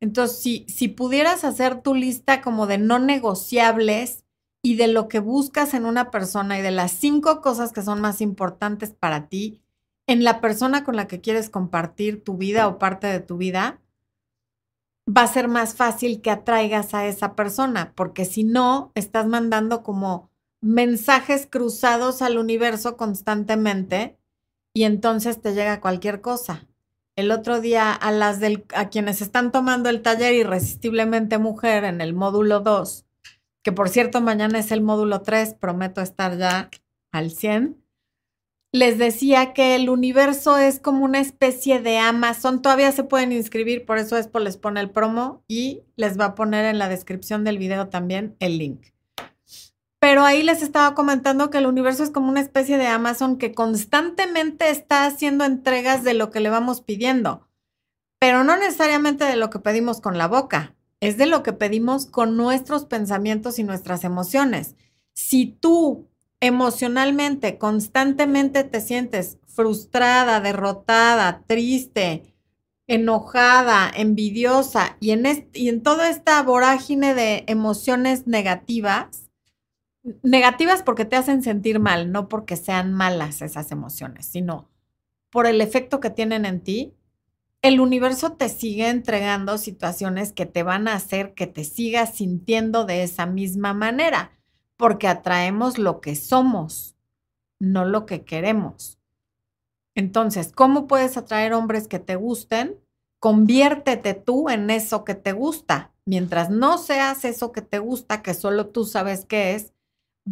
[0.00, 4.24] Entonces, si, si pudieras hacer tu lista como de no negociables
[4.62, 8.00] y de lo que buscas en una persona y de las cinco cosas que son
[8.00, 9.62] más importantes para ti
[10.06, 13.80] en la persona con la que quieres compartir tu vida o parte de tu vida,
[15.08, 19.82] va a ser más fácil que atraigas a esa persona, porque si no, estás mandando
[19.82, 20.30] como
[20.60, 24.18] mensajes cruzados al universo constantemente
[24.72, 26.66] y entonces te llega cualquier cosa.
[27.16, 32.00] el otro día a las del, a quienes están tomando el taller Irresistiblemente Mujer en
[32.00, 33.04] el módulo 2,
[33.62, 36.70] que por cierto mañana es el módulo 3, prometo estar ya
[37.12, 37.76] al 100.
[38.72, 42.62] Les decía que el universo es como una especie de Amazon.
[42.62, 46.34] Todavía se pueden inscribir, por eso Expo les pone el promo y les va a
[46.36, 48.86] poner en la descripción del video también el link.
[50.00, 53.52] Pero ahí les estaba comentando que el universo es como una especie de Amazon que
[53.52, 57.46] constantemente está haciendo entregas de lo que le vamos pidiendo,
[58.18, 62.06] pero no necesariamente de lo que pedimos con la boca, es de lo que pedimos
[62.06, 64.74] con nuestros pensamientos y nuestras emociones.
[65.12, 66.08] Si tú
[66.40, 72.34] emocionalmente constantemente te sientes frustrada, derrotada, triste,
[72.86, 79.29] enojada, envidiosa y en, y en toda esta vorágine de emociones negativas,
[80.22, 84.68] negativas porque te hacen sentir mal, no porque sean malas esas emociones, sino
[85.30, 86.94] por el efecto que tienen en ti,
[87.62, 92.84] el universo te sigue entregando situaciones que te van a hacer que te sigas sintiendo
[92.84, 94.38] de esa misma manera,
[94.76, 96.96] porque atraemos lo que somos,
[97.58, 98.98] no lo que queremos.
[99.94, 102.80] Entonces, ¿cómo puedes atraer hombres que te gusten?
[103.18, 105.92] Conviértete tú en eso que te gusta.
[106.06, 109.74] Mientras no seas eso que te gusta, que solo tú sabes qué es,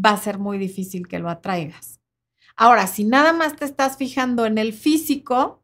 [0.05, 2.01] va a ser muy difícil que lo atraigas.
[2.57, 5.63] Ahora, si nada más te estás fijando en el físico,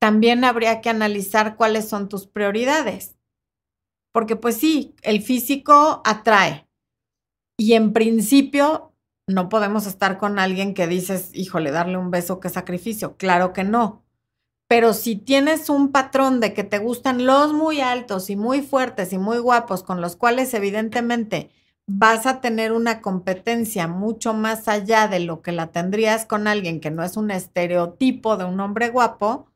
[0.00, 3.16] también habría que analizar cuáles son tus prioridades.
[4.12, 6.66] Porque pues sí, el físico atrae.
[7.56, 8.94] Y en principio
[9.28, 13.16] no podemos estar con alguien que dices, híjole, darle un beso, qué sacrificio.
[13.16, 14.04] Claro que no.
[14.66, 19.12] Pero si tienes un patrón de que te gustan los muy altos y muy fuertes
[19.12, 21.50] y muy guapos, con los cuales evidentemente
[21.92, 26.80] vas a tener una competencia mucho más allá de lo que la tendrías con alguien
[26.80, 29.48] que no es un estereotipo de un hombre guapo,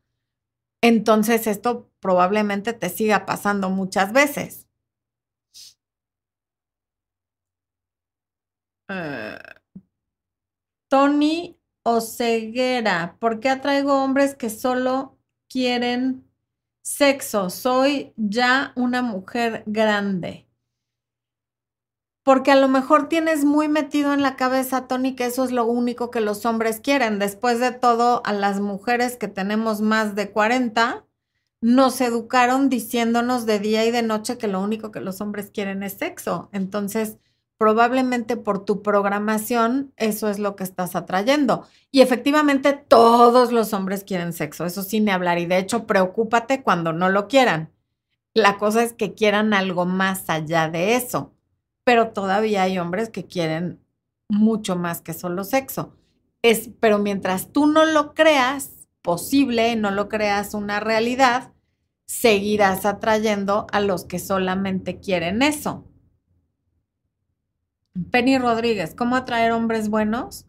[0.82, 4.66] entonces esto probablemente te siga pasando muchas veces.
[8.88, 9.38] Uh,
[10.88, 15.16] Tony Oceguera, ¿por qué atraigo hombres que solo
[15.48, 16.28] quieren
[16.82, 17.48] sexo?
[17.48, 20.44] Soy ya una mujer grande
[22.24, 25.66] porque a lo mejor tienes muy metido en la cabeza, Tony, que eso es lo
[25.66, 27.18] único que los hombres quieren.
[27.18, 31.04] Después de todo, a las mujeres que tenemos más de 40,
[31.60, 35.82] nos educaron diciéndonos de día y de noche que lo único que los hombres quieren
[35.82, 36.48] es sexo.
[36.52, 37.18] Entonces,
[37.58, 41.66] probablemente por tu programación, eso es lo que estás atrayendo.
[41.90, 45.38] Y efectivamente, todos los hombres quieren sexo, eso sin hablar.
[45.38, 47.70] Y de hecho, preocúpate cuando no lo quieran.
[48.32, 51.33] La cosa es que quieran algo más allá de eso
[51.84, 53.80] pero todavía hay hombres que quieren
[54.28, 55.94] mucho más que solo sexo.
[56.42, 61.52] Es, pero mientras tú no lo creas posible, no lo creas una realidad,
[62.06, 65.84] seguirás atrayendo a los que solamente quieren eso.
[68.10, 70.46] Penny Rodríguez, ¿cómo atraer hombres buenos?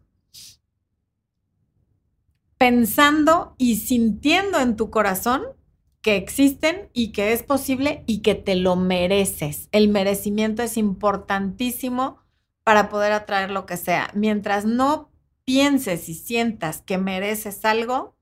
[2.58, 5.44] Pensando y sintiendo en tu corazón
[6.06, 9.70] que existen y que es posible y que te lo mereces.
[9.72, 12.20] El merecimiento es importantísimo
[12.64, 14.12] para poder atraer lo que sea.
[14.14, 15.10] Mientras no
[15.46, 18.16] pienses y sientas que mereces algo,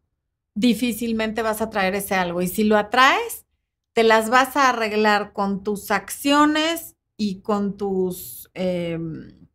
[0.56, 2.42] difícilmente vas a traer ese algo.
[2.42, 3.46] Y si lo atraes,
[3.92, 9.46] te las vas a arreglar con tus acciones y con tus em,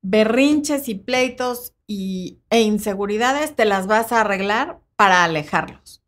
[0.00, 5.99] berrinches y pleitos y, e inseguridades, te las vas a arreglar para alejarlos.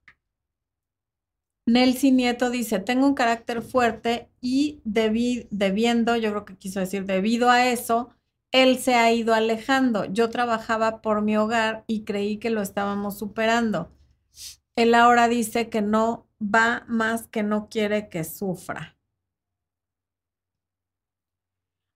[1.66, 7.50] Nelsi Nieto dice, tengo un carácter fuerte y debiendo, yo creo que quiso decir, debido
[7.50, 8.10] a eso,
[8.50, 10.04] él se ha ido alejando.
[10.06, 13.92] Yo trabajaba por mi hogar y creí que lo estábamos superando.
[14.74, 18.96] Él ahora dice que no va más que no quiere que sufra.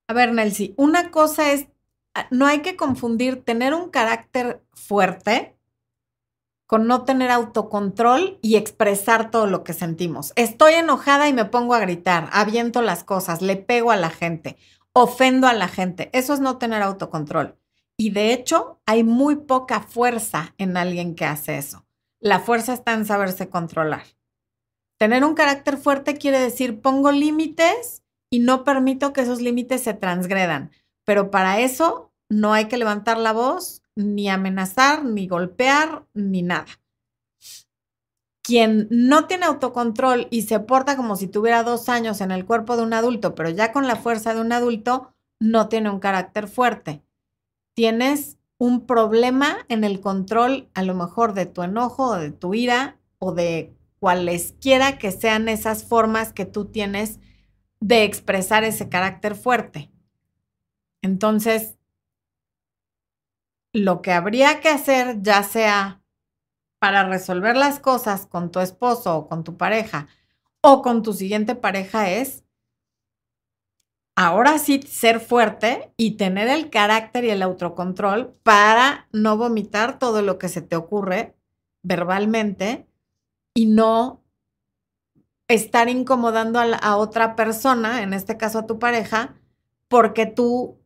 [0.07, 1.67] A ver, Nelsi, una cosa es,
[2.13, 5.56] ah, no hay que confundir tener un carácter fuerte
[6.67, 10.33] con no tener autocontrol y expresar todo lo que sentimos.
[10.35, 14.57] Estoy enojada y me pongo a gritar, aviento las cosas, le pego a la gente,
[14.93, 16.09] ofendo a la gente.
[16.13, 17.57] Eso es no tener autocontrol.
[17.97, 21.85] Y de hecho, hay muy poca fuerza en alguien que hace eso.
[22.19, 24.03] La fuerza está en saberse controlar.
[24.97, 29.93] Tener un carácter fuerte quiere decir pongo límites y no permito que esos límites se
[29.93, 30.71] transgredan.
[31.05, 36.67] Pero para eso no hay que levantar la voz, ni amenazar, ni golpear, ni nada.
[38.43, 42.77] Quien no tiene autocontrol y se porta como si tuviera dos años en el cuerpo
[42.77, 46.47] de un adulto, pero ya con la fuerza de un adulto, no tiene un carácter
[46.47, 47.03] fuerte.
[47.73, 52.53] Tienes un problema en el control, a lo mejor de tu enojo o de tu
[52.53, 57.19] ira o de cualesquiera que sean esas formas que tú tienes
[57.79, 59.91] de expresar ese carácter fuerte.
[61.01, 61.76] Entonces,
[63.73, 66.01] lo que habría que hacer, ya sea
[66.79, 70.07] para resolver las cosas con tu esposo o con tu pareja
[70.61, 72.43] o con tu siguiente pareja, es
[74.15, 80.21] ahora sí ser fuerte y tener el carácter y el autocontrol para no vomitar todo
[80.21, 81.35] lo que se te ocurre
[81.83, 82.87] verbalmente
[83.53, 84.23] y no
[85.47, 89.35] estar incomodando a, otra persona, en este caso a tu pareja,
[89.87, 90.79] porque tú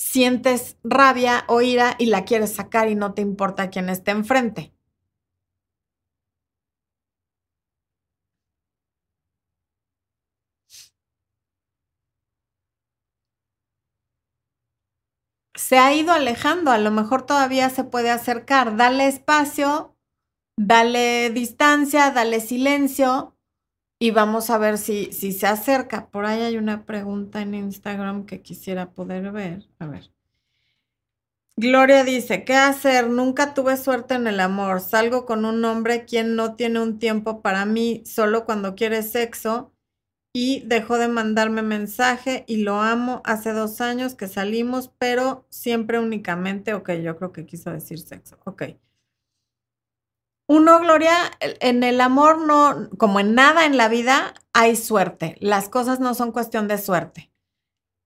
[0.00, 4.72] sientes rabia o ira y la quieres sacar y no te importa quién esté enfrente.
[15.54, 18.76] se ha ido alejando, a lo mejor todavía se puede acercar.
[18.76, 19.96] Dale espacio,
[20.56, 23.36] dale distancia, dale silencio
[24.02, 26.08] y vamos a ver si, si se acerca.
[26.08, 29.68] Por ahí hay una pregunta en Instagram que quisiera poder ver.
[29.78, 30.10] A ver.
[31.56, 33.10] Gloria dice, ¿qué hacer?
[33.10, 34.80] Nunca tuve suerte en el amor.
[34.80, 39.70] Salgo con un hombre quien no tiene un tiempo para mí, solo cuando quiere sexo
[40.32, 43.20] y dejó de mandarme mensaje y lo amo.
[43.26, 48.38] Hace dos años que salimos, pero siempre únicamente, ok, yo creo que quiso decir sexo,
[48.44, 48.62] ok.
[50.52, 55.36] Uno, Gloria, en el amor no, como en nada en la vida, hay suerte.
[55.38, 57.30] Las cosas no son cuestión de suerte,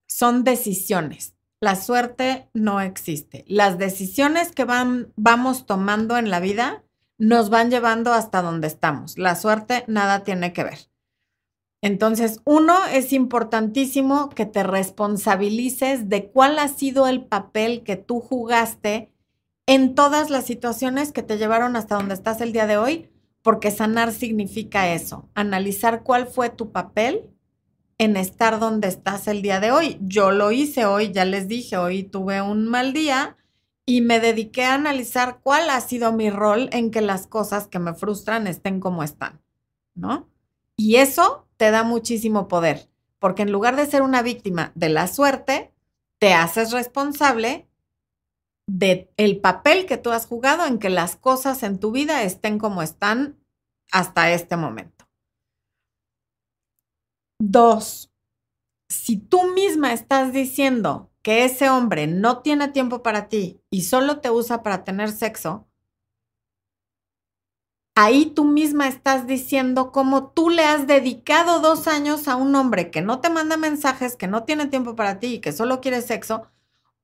[0.06, 1.36] son decisiones.
[1.60, 3.46] La suerte no existe.
[3.48, 6.84] Las decisiones que van, vamos tomando en la vida
[7.16, 9.16] nos van llevando hasta donde estamos.
[9.16, 10.90] La suerte nada tiene que ver.
[11.80, 18.20] Entonces, uno, es importantísimo que te responsabilices de cuál ha sido el papel que tú
[18.20, 19.13] jugaste
[19.66, 23.10] en todas las situaciones que te llevaron hasta donde estás el día de hoy,
[23.42, 27.30] porque sanar significa eso, analizar cuál fue tu papel
[27.98, 29.98] en estar donde estás el día de hoy.
[30.00, 33.36] Yo lo hice hoy, ya les dije, hoy tuve un mal día
[33.86, 37.78] y me dediqué a analizar cuál ha sido mi rol en que las cosas que
[37.78, 39.42] me frustran estén como están,
[39.94, 40.28] ¿no?
[40.76, 42.88] Y eso te da muchísimo poder,
[43.18, 45.72] porque en lugar de ser una víctima de la suerte,
[46.18, 47.68] te haces responsable
[48.66, 52.58] de el papel que tú has jugado en que las cosas en tu vida estén
[52.58, 53.38] como están
[53.92, 55.04] hasta este momento.
[57.40, 58.10] Dos,
[58.88, 64.20] si tú misma estás diciendo que ese hombre no tiene tiempo para ti y solo
[64.20, 65.68] te usa para tener sexo,
[67.96, 72.90] ahí tú misma estás diciendo cómo tú le has dedicado dos años a un hombre
[72.90, 76.02] que no te manda mensajes, que no tiene tiempo para ti y que solo quiere
[76.02, 76.48] sexo,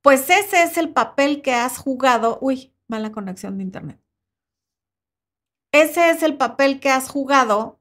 [0.02, 2.38] pues ese es el papel que has jugado.
[2.40, 4.00] Uy, mala conexión de internet.
[5.72, 7.78] Ese es el papel que has jugado.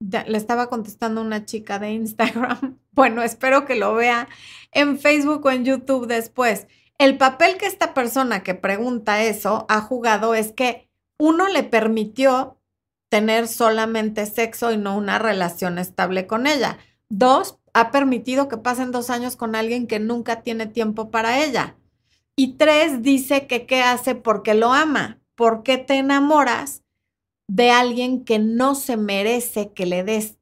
[0.00, 2.78] le estaba contestando una chica de Instagram.
[2.92, 4.28] Bueno, espero que lo vea
[4.72, 6.66] en Facebook o en YouTube después.
[6.98, 12.60] El papel que esta persona que pregunta eso ha jugado es que uno le permitió
[13.08, 16.78] tener solamente sexo y no una relación estable con ella.
[17.08, 21.76] Dos, ha permitido que pasen dos años con alguien que nunca tiene tiempo para ella.
[22.36, 25.20] Y tres, dice que qué hace porque lo ama.
[25.34, 26.82] ¿Por qué te enamoras
[27.48, 30.38] de alguien que no se merece que le des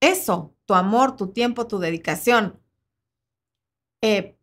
[0.00, 2.60] eso, tu amor, tu tiempo, tu dedicación?
[4.02, 4.36] Eh,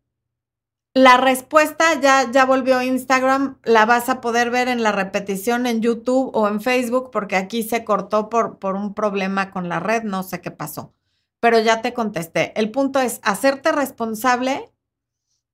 [0.94, 5.66] la respuesta ya, ya volvió a Instagram, la vas a poder ver en la repetición
[5.66, 9.78] en YouTube o en Facebook porque aquí se cortó por, por un problema con la
[9.78, 10.92] red, no sé qué pasó,
[11.40, 12.52] pero ya te contesté.
[12.58, 14.70] El punto es hacerte responsable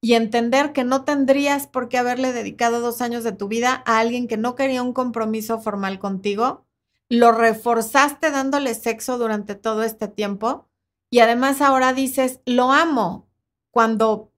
[0.01, 3.99] y entender que no tendrías por qué haberle dedicado dos años de tu vida a
[3.99, 6.67] alguien que no quería un compromiso formal contigo,
[7.09, 10.69] lo reforzaste dándole sexo durante todo este tiempo
[11.09, 13.29] y además ahora dices, lo amo,
[13.71, 14.33] cuando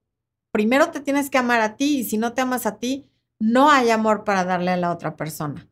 [0.51, 3.71] primero te tienes que amar a ti y si no te amas a ti, no
[3.71, 5.67] hay amor para darle a la otra persona.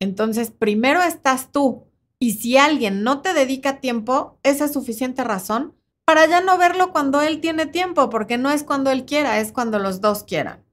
[0.00, 1.89] Entonces, primero estás tú
[2.20, 6.90] y si alguien no te dedica tiempo, esa es suficiente razón para ya no verlo
[6.90, 10.64] cuando él tiene tiempo, porque no es cuando él quiera, es cuando los dos quieran.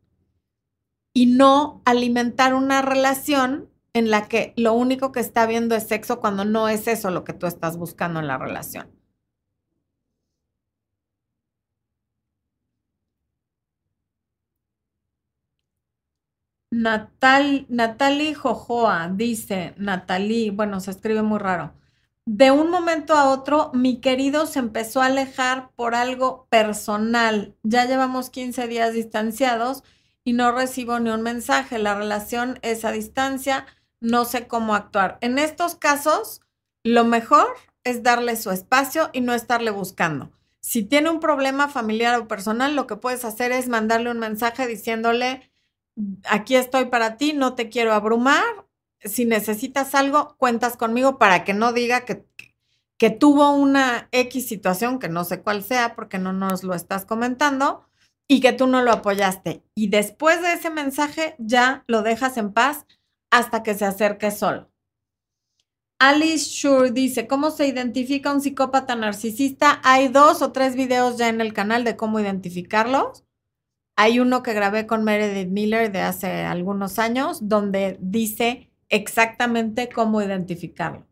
[1.13, 6.19] Y no alimentar una relación en la que lo único que está viendo es sexo
[6.19, 8.96] cuando no es eso lo que tú estás buscando en la relación.
[16.78, 21.73] Natal, Natalie Jojoa dice, Natalie, bueno, se escribe muy raro.
[22.25, 27.55] de un momento a otro, mi querido se empezó a alejar por algo personal.
[27.63, 29.84] Ya llevamos 15 días distanciados
[30.23, 31.80] y no recibo ni un mensaje.
[31.80, 33.65] La relación es a distancia,
[33.99, 35.17] no sé cómo actuar.
[35.21, 36.41] En estos casos,
[36.84, 37.47] lo mejor
[37.86, 40.32] es darle su espacio y no estarle buscando.
[40.59, 44.67] Si tiene un problema familiar o personal, lo que puedes hacer es mandarle un mensaje
[44.67, 45.49] diciéndole,
[46.23, 48.43] aquí estoy para ti, no te quiero abrumar,
[48.99, 52.25] si necesitas algo, cuentas conmigo para que no diga que,
[52.97, 57.05] que tuvo una X situación, que no sé cuál sea, porque no nos lo estás
[57.05, 57.87] comentando,
[58.27, 59.63] y que tú no lo apoyaste.
[59.75, 62.85] Y después de ese mensaje ya lo dejas en paz
[63.31, 64.69] hasta que se acerque solo.
[65.99, 69.81] Alice Shure dice, ¿cómo se identifica un psicópata narcisista?
[69.83, 73.23] Hay dos o tres videos ya en el canal de cómo identificarlos.
[73.97, 80.21] Hay uno que grabé con Meredith Miller de hace algunos años, donde dice exactamente cómo
[80.21, 81.05] identificarlo.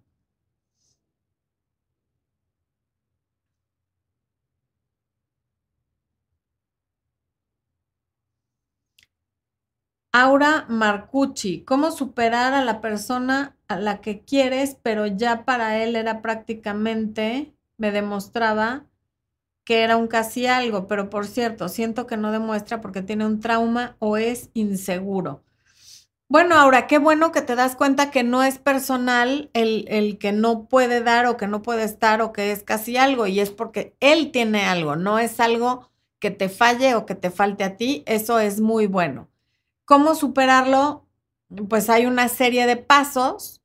[10.13, 15.95] Aura Marcucci, ¿cómo superar a la persona a la que quieres, pero ya para él
[15.95, 18.85] era prácticamente, me demostraba
[19.65, 23.39] que era un casi algo, pero por cierto, siento que no demuestra porque tiene un
[23.41, 25.43] trauma o es inseguro.
[26.27, 30.31] Bueno, ahora, qué bueno que te das cuenta que no es personal el, el, que
[30.31, 33.51] no puede dar o que no puede estar o que es casi algo, y es
[33.51, 37.77] porque él tiene algo, no es algo que te falle o que te falte a
[37.77, 39.29] ti, eso es muy bueno.
[39.85, 41.05] ¿Cómo superarlo?
[41.69, 43.61] Pues hay una serie de pasos.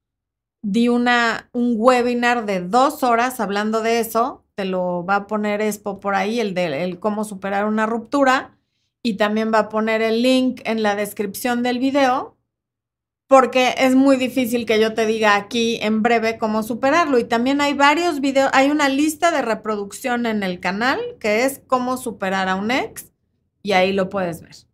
[0.63, 6.01] Di una, un webinar de dos horas hablando de eso, lo va a poner Expo
[6.01, 8.59] por ahí, el de el cómo superar una ruptura,
[9.03, 12.37] y también va a poner el link en la descripción del video
[13.31, 17.17] porque es muy difícil que yo te diga aquí en breve cómo superarlo.
[17.17, 21.63] Y también hay varios videos, hay una lista de reproducción en el canal que es
[21.69, 23.13] cómo superar a un ex
[23.63, 24.70] y ahí lo puedes ver.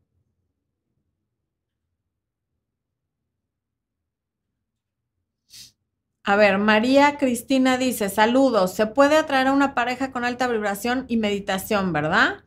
[6.29, 11.05] A ver, María Cristina dice, saludos, se puede atraer a una pareja con alta vibración
[11.09, 12.45] y meditación, ¿verdad?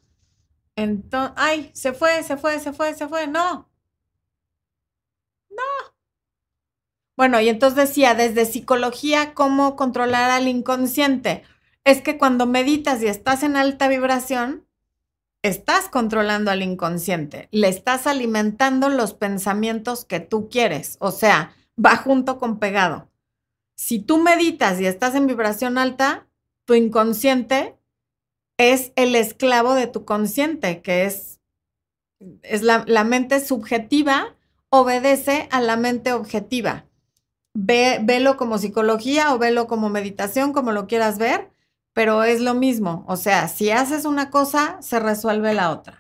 [0.75, 3.69] Entonces, ay, se fue, se fue, se fue, se fue, no.
[5.49, 5.63] No.
[7.15, 11.43] Bueno, y entonces decía, desde psicología, ¿cómo controlar al inconsciente?
[11.85, 14.67] Es que cuando meditas y estás en alta vibración,
[15.41, 21.53] estás controlando al inconsciente, le estás alimentando los pensamientos que tú quieres, o sea,
[21.83, 23.08] va junto con pegado.
[23.81, 26.27] Si tú meditas y estás en vibración alta,
[26.65, 27.79] tu inconsciente
[28.57, 31.39] es el esclavo de tu consciente, que es,
[32.43, 34.35] es la, la mente subjetiva,
[34.67, 36.87] obedece a la mente objetiva.
[37.53, 41.49] Ve, velo como psicología o velo como meditación, como lo quieras ver,
[41.93, 43.05] pero es lo mismo.
[43.07, 45.98] O sea, si haces una cosa, se resuelve la otra.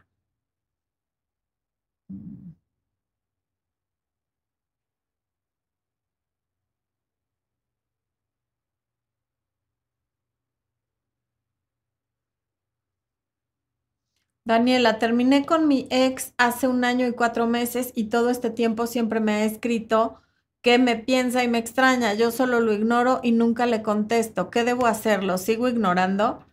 [14.49, 18.87] Daniela, terminé con mi ex hace un año y cuatro meses y todo este tiempo
[18.87, 20.23] siempre me ha escrito
[20.63, 22.15] que me piensa y me extraña.
[22.15, 24.49] Yo solo lo ignoro y nunca le contesto.
[24.49, 25.23] ¿Qué debo hacer?
[25.23, 26.47] ¿Lo sigo ignorando?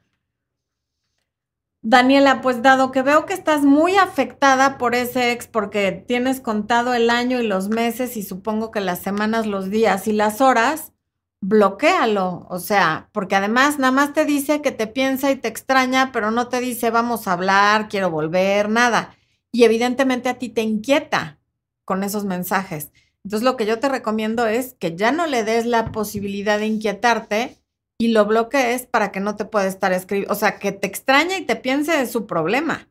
[1.81, 6.93] Daniela, pues dado que veo que estás muy afectada por ese ex porque tienes contado
[6.93, 10.93] el año y los meses y supongo que las semanas, los días y las horas,
[11.41, 12.47] bloquéalo.
[12.49, 16.31] O sea, porque además nada más te dice que te piensa y te extraña, pero
[16.31, 19.15] no te dice vamos a hablar, quiero volver, nada.
[19.53, 21.39] Y evidentemente a ti te inquieta
[21.85, 22.93] con esos mensajes.
[23.25, 26.67] Entonces lo que yo te recomiendo es que ya no le des la posibilidad de
[26.67, 27.59] inquietarte
[27.99, 31.39] y lo bloquees para que no te pueda estar escribiendo, o sea, que te extrañe
[31.39, 32.89] y te piense de su problema.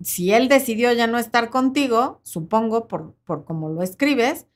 [0.00, 4.46] Si él decidió ya no estar contigo, supongo por, por cómo lo escribes,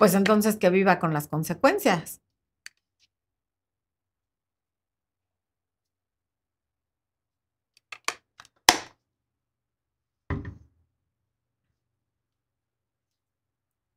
[0.00, 2.22] pues entonces que viva con las consecuencias.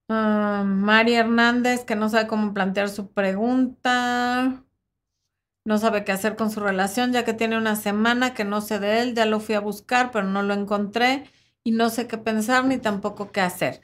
[0.09, 4.63] Ah, Mari Hernández, que no sabe cómo plantear su pregunta.
[5.65, 8.79] No sabe qué hacer con su relación, ya que tiene una semana que no sé
[8.79, 9.15] de él.
[9.15, 11.25] Ya lo fui a buscar, pero no lo encontré
[11.63, 13.81] y no sé qué pensar ni tampoco qué hacer.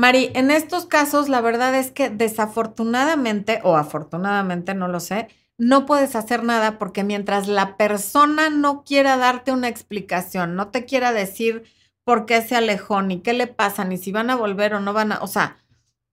[0.00, 5.28] Mari, en estos casos, la verdad es que desafortunadamente o afortunadamente, no lo sé,
[5.58, 10.86] no puedes hacer nada porque mientras la persona no quiera darte una explicación, no te
[10.86, 11.64] quiera decir
[12.02, 14.94] por qué se alejó, ni qué le pasa, ni si van a volver o no
[14.94, 15.58] van a, o sea,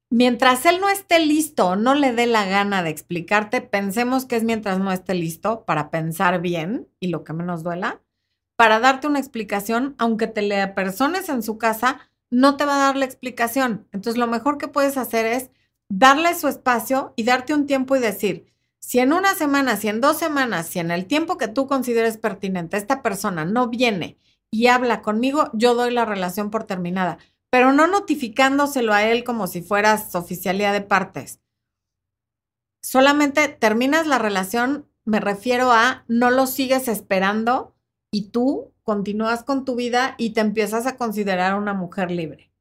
[0.09, 4.43] mientras él no esté listo no le dé la gana de explicarte, pensemos que es
[4.43, 8.01] mientras no esté listo para pensar bien y lo que menos duela,
[8.57, 12.85] para darte una explicación, aunque te le persones en su casa, no te va a
[12.87, 13.87] dar la explicación.
[13.91, 15.49] Entonces, lo mejor que puedes hacer es
[15.89, 20.01] darle su espacio y darte un tiempo y decir, si en una semana, si en
[20.01, 24.17] dos semanas, si en el tiempo que tú consideres pertinente esta persona no viene
[24.51, 27.17] y habla conmigo, yo doy la relación por terminada
[27.49, 31.41] pero no notificándoselo a él como si fueras oficialía de partes.
[32.81, 37.75] Solamente terminas la relación, me refiero a no lo sigues esperando
[38.11, 42.53] y tú continúas con tu vida y te empiezas a considerar una mujer libre.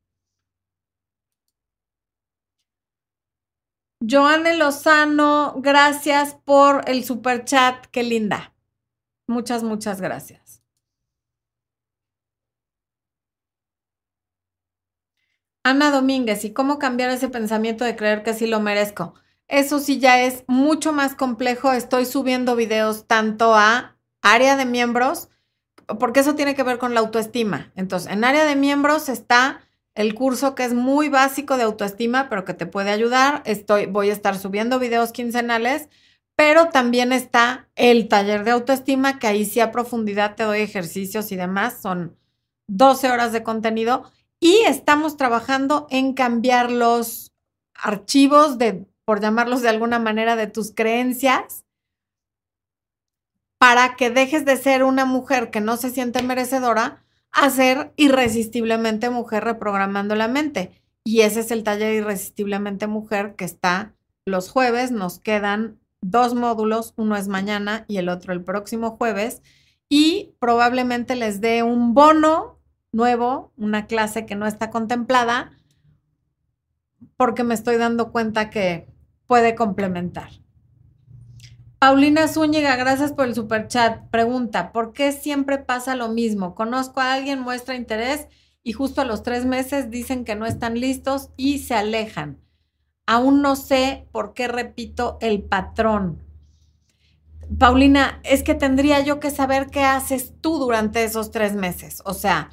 [4.00, 8.52] Joanne Lozano, gracias por el super chat, qué linda.
[9.28, 10.64] Muchas, muchas gracias.
[15.62, 19.14] Ana Domínguez, ¿y cómo cambiar ese pensamiento de creer que sí lo merezco?
[19.46, 21.70] Eso sí ya es mucho más complejo.
[21.70, 25.28] Estoy subiendo videos tanto a área de miembros,
[25.98, 27.72] porque eso tiene que ver con la autoestima.
[27.76, 29.60] Entonces, en área de miembros está
[29.94, 33.42] el curso que es muy básico de autoestima, pero que te puede ayudar.
[33.44, 35.88] Estoy, voy a estar subiendo videos quincenales,
[36.34, 41.32] pero también está el taller de autoestima, que ahí sí a profundidad te doy ejercicios
[41.32, 41.80] y demás.
[41.80, 42.16] Son
[42.68, 44.10] 12 horas de contenido
[44.40, 47.32] y estamos trabajando en cambiar los
[47.74, 51.65] archivos de, por llamarlos de alguna manera, de tus creencias
[53.58, 59.10] para que dejes de ser una mujer que no se siente merecedora a ser irresistiblemente
[59.10, 60.82] mujer reprogramando la mente.
[61.04, 63.94] Y ese es el taller Irresistiblemente Mujer que está
[64.24, 64.90] los jueves.
[64.90, 69.42] Nos quedan dos módulos, uno es mañana y el otro el próximo jueves.
[69.88, 72.58] Y probablemente les dé un bono
[72.90, 75.52] nuevo, una clase que no está contemplada,
[77.16, 78.88] porque me estoy dando cuenta que
[79.26, 80.30] puede complementar.
[81.86, 84.10] Paulina Zúñiga, gracias por el super chat.
[84.10, 86.56] Pregunta, ¿por qué siempre pasa lo mismo?
[86.56, 88.26] Conozco a alguien, muestra interés
[88.64, 92.40] y justo a los tres meses dicen que no están listos y se alejan.
[93.06, 96.24] Aún no sé por qué repito el patrón.
[97.56, 102.02] Paulina, es que tendría yo que saber qué haces tú durante esos tres meses.
[102.04, 102.50] O sea,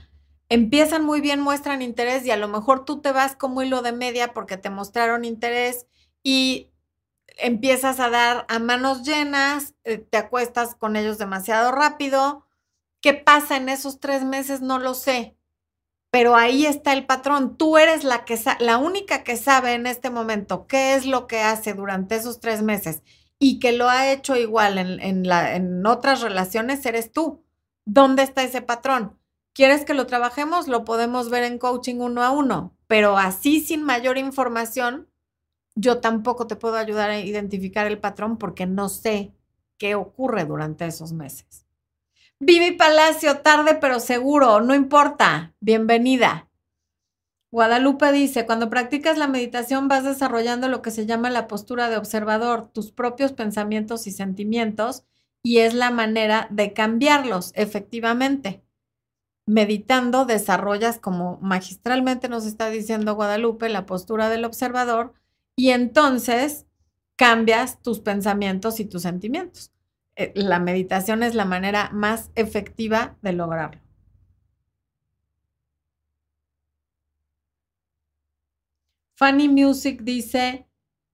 [0.47, 3.93] empiezan muy bien, muestran interés y a lo mejor tú te vas como hilo de
[3.93, 5.87] media porque te mostraron interés
[6.21, 6.69] y
[7.37, 12.45] empiezas a dar a manos llenas, eh, te acuestas con ellos demasiado rápido.
[13.01, 14.61] ¿Qué pasa en esos tres meses?
[14.61, 15.35] No lo sé.
[16.11, 17.57] Pero ahí está el patrón.
[17.57, 21.41] Tú eres la, que la única que sabe en este momento qué es lo que
[21.41, 23.01] hace durante esos tres meses
[23.39, 27.43] y que lo ha hecho igual en, la, en otras relaciones, eres tú.
[27.85, 29.19] ¿Dónde está ese patrón?
[29.53, 30.67] ¿Quieres que lo trabajemos?
[30.67, 35.09] Lo podemos ver en coaching uno a uno, pero así sin mayor información,
[35.75, 39.33] yo tampoco te puedo ayudar a identificar el patrón porque no sé
[39.77, 41.65] qué ocurre durante esos meses.
[42.39, 46.49] Vivi Palacio, tarde pero seguro, no importa, bienvenida.
[47.51, 51.97] Guadalupe dice, cuando practicas la meditación vas desarrollando lo que se llama la postura de
[51.97, 55.03] observador, tus propios pensamientos y sentimientos,
[55.43, 58.63] y es la manera de cambiarlos, efectivamente
[59.45, 65.13] meditando desarrollas, como magistralmente nos está diciendo Guadalupe, la postura del observador
[65.55, 66.65] y entonces
[67.15, 69.71] cambias tus pensamientos y tus sentimientos.
[70.15, 73.81] Eh, la meditación es la manera más efectiva de lograrlo.
[79.15, 80.67] Funny Music dice,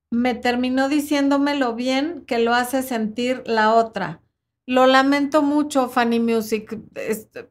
[0.10, 4.22] me terminó diciéndome lo bien que lo hace sentir la otra.
[4.66, 6.80] Lo lamento mucho, Fanny Music.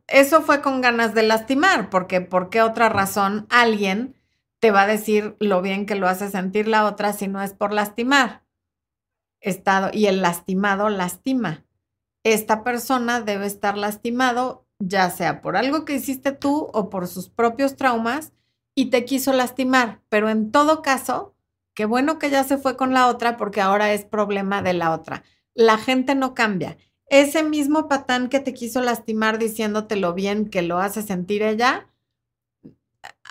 [0.07, 4.14] Eso fue con ganas de lastimar, porque ¿por qué otra razón alguien
[4.61, 7.52] te va a decir lo bien que lo hace sentir la otra si no es
[7.52, 8.44] por lastimar?
[9.40, 11.64] Estado, y el lastimado lastima.
[12.24, 17.28] Esta persona debe estar lastimado, ya sea por algo que hiciste tú o por sus
[17.28, 18.32] propios traumas,
[18.74, 20.02] y te quiso lastimar.
[20.09, 21.34] Pero en todo caso,
[21.74, 24.92] qué bueno que ya se fue con la otra porque ahora es problema de la
[24.92, 25.24] otra.
[25.54, 26.76] La gente no cambia
[27.11, 31.88] ese mismo patán que te quiso lastimar diciéndote lo bien que lo hace sentir ella,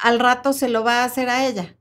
[0.02, 1.78] al rato se lo va a hacer a ella.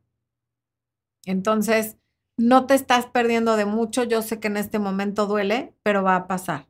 [1.25, 1.97] Entonces,
[2.37, 4.05] no te estás perdiendo de mucho.
[4.05, 6.67] Yo sé que en este momento duele, pero va a pasar.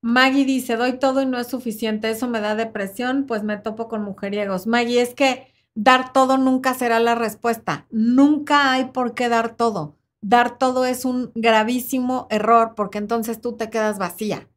[0.00, 2.10] Maggie dice, doy todo y no es suficiente.
[2.10, 4.66] Eso me da depresión, pues me topo con mujeriegos.
[4.66, 7.86] Maggie, es que dar todo nunca será la respuesta.
[7.90, 13.56] Nunca hay por qué dar todo dar todo es un gravísimo error porque entonces tú
[13.56, 14.48] te quedas vacía.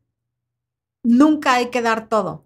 [1.04, 2.46] Nunca hay que dar todo.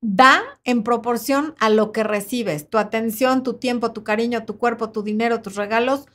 [0.00, 4.90] Da en proporción a lo que recibes, tu atención, tu tiempo, tu cariño, tu cuerpo,
[4.90, 6.06] tu dinero, tus regalos,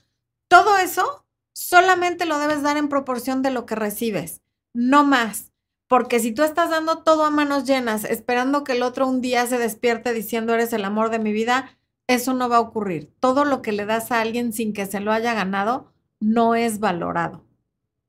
[0.48, 4.42] todo eso solamente lo debes dar en proporción de lo que recibes,
[4.74, 5.52] no más.
[5.88, 9.46] Porque si tú estás dando todo a manos llenas, esperando que el otro un día
[9.46, 11.78] se despierte diciendo eres el amor de mi vida,
[12.08, 13.12] eso no va a ocurrir.
[13.20, 16.80] Todo lo que le das a alguien sin que se lo haya ganado no es
[16.80, 17.44] valorado.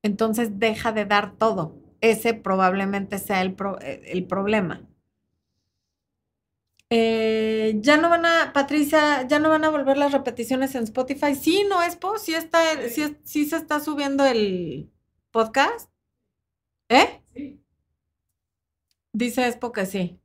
[0.02, 1.74] Entonces deja de dar todo.
[2.00, 4.82] Ese probablemente sea el, eh, el problema.
[6.94, 11.34] Eh, ya no van a, Patricia, ya no van a volver las repeticiones en Spotify.
[11.34, 14.92] Sí, no, Expo, sí está, sí, sí se está subiendo el
[15.30, 15.90] podcast.
[16.90, 17.22] ¿Eh?
[17.34, 17.64] Sí.
[19.14, 20.21] Dice Expo que sí.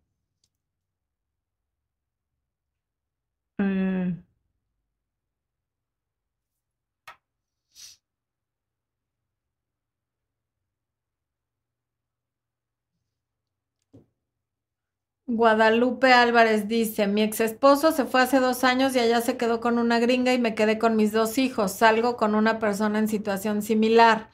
[15.29, 19.59] Guadalupe Álvarez dice, mi ex esposo se fue hace dos años y allá se quedó
[19.59, 21.73] con una gringa y me quedé con mis dos hijos.
[21.73, 24.29] Salgo con una persona en situación similar.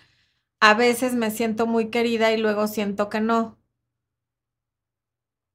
[0.59, 3.57] A veces me siento muy querida y luego siento que no.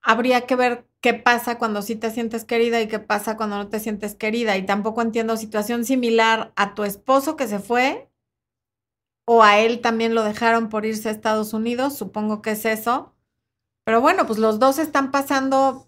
[0.02, 3.68] Habría que ver qué pasa cuando sí te sientes querida y qué pasa cuando no
[3.68, 4.56] te sientes querida.
[4.56, 8.10] Y tampoco entiendo situación similar a tu esposo que se fue
[9.24, 11.96] o a él también lo dejaron por irse a Estados Unidos.
[11.96, 13.14] Supongo que es eso
[13.88, 15.86] pero bueno, pues los dos están pasando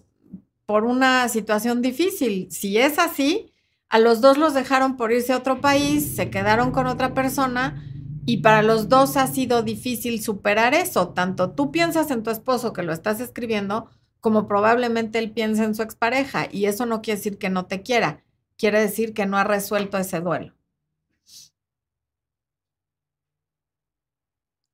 [0.65, 2.51] por una situación difícil.
[2.51, 3.53] Si es así,
[3.91, 7.85] a los dos los dejaron por irse a otro país, se quedaron con otra persona
[8.25, 11.11] y para los dos ha sido difícil superar eso.
[11.11, 13.91] Tanto tú piensas en tu esposo que lo estás escribiendo,
[14.21, 16.49] como probablemente él piensa en su expareja.
[16.51, 18.25] Y eso no quiere decir que no te quiera,
[18.57, 20.55] quiere decir que no ha resuelto ese duelo.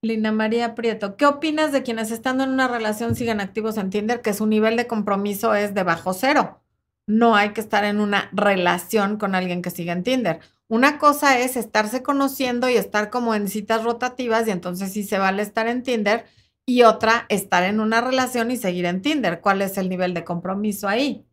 [0.06, 4.22] Lina María Prieto, ¿qué opinas de quienes estando en una relación siguen activos en Tinder
[4.22, 6.62] que su nivel de compromiso es de bajo cero?
[7.06, 10.40] No hay que estar en una relación con alguien que siga en Tinder.
[10.68, 15.18] Una cosa es estarse conociendo y estar como en citas rotativas y entonces sí se
[15.18, 16.24] vale estar en Tinder
[16.64, 19.40] y otra estar en una relación y seguir en Tinder.
[19.40, 21.24] ¿Cuál es el nivel de compromiso ahí?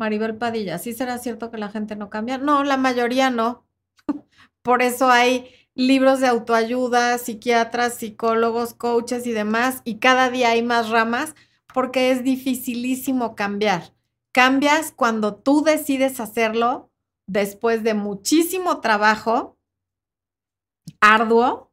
[0.00, 2.38] Maribel Padilla, ¿sí será cierto que la gente no cambia?
[2.38, 3.66] No, la mayoría no.
[4.62, 10.62] Por eso hay libros de autoayuda, psiquiatras, psicólogos, coaches y demás, y cada día hay
[10.62, 11.34] más ramas
[11.72, 13.94] porque es dificilísimo cambiar.
[14.32, 16.90] Cambias cuando tú decides hacerlo
[17.26, 19.58] después de muchísimo trabajo
[21.00, 21.70] arduo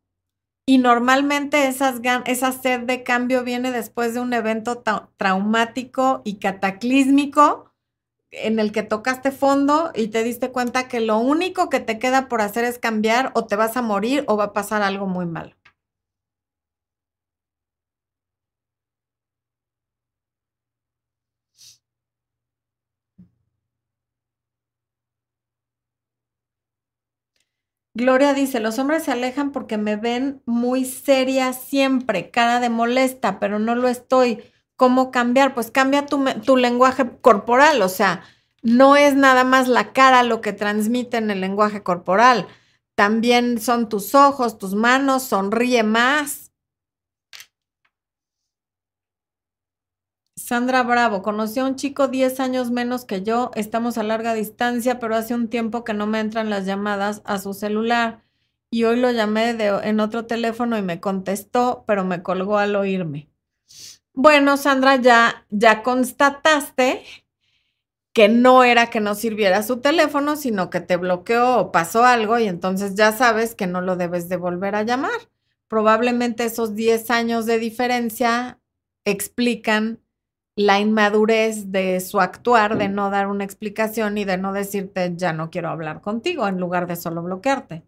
[0.65, 4.83] y normalmente esas, esa sed de cambio viene después de un evento
[5.17, 7.67] traumático y cataclísmico
[8.31, 12.27] en el que tocaste fondo y te diste cuenta que lo único que te queda
[12.29, 15.25] por hacer es cambiar o te vas a morir o va a pasar algo muy
[15.25, 15.55] malo.
[27.93, 33.39] Gloria dice, los hombres se alejan porque me ven muy seria siempre, cara de molesta,
[33.39, 34.43] pero no lo estoy.
[34.77, 35.55] ¿Cómo cambiar?
[35.55, 38.23] Pues cambia tu, lenguaje corporal, o sea,
[38.61, 42.47] no es nada más la cara lo que transmite en el lenguaje corporal,
[42.95, 46.51] también son tus ojos, tus manos, sonríe más.
[50.35, 54.99] Sandra Bravo, conocí a un chico 10 años menos que yo, estamos a larga distancia,
[54.99, 58.23] pero hace un tiempo que no me entran las llamadas a su celular
[58.69, 63.29] y hoy lo llamé en otro teléfono y me contestó, pero me colgó al oírme.
[64.19, 67.03] Bueno, Sandra, ya, ya constataste
[68.13, 72.39] que no era que no sirviera su teléfono, sino que te bloqueó o pasó algo
[72.39, 75.29] y entonces ya sabes que no lo debes de volver a llamar.
[75.67, 78.59] Probablemente esos 10 años de diferencia
[79.05, 80.01] explican
[80.55, 85.31] la inmadurez de su actuar, de no dar una explicación y de no decirte ya
[85.31, 87.83] no quiero hablar contigo en lugar de solo bloquearte.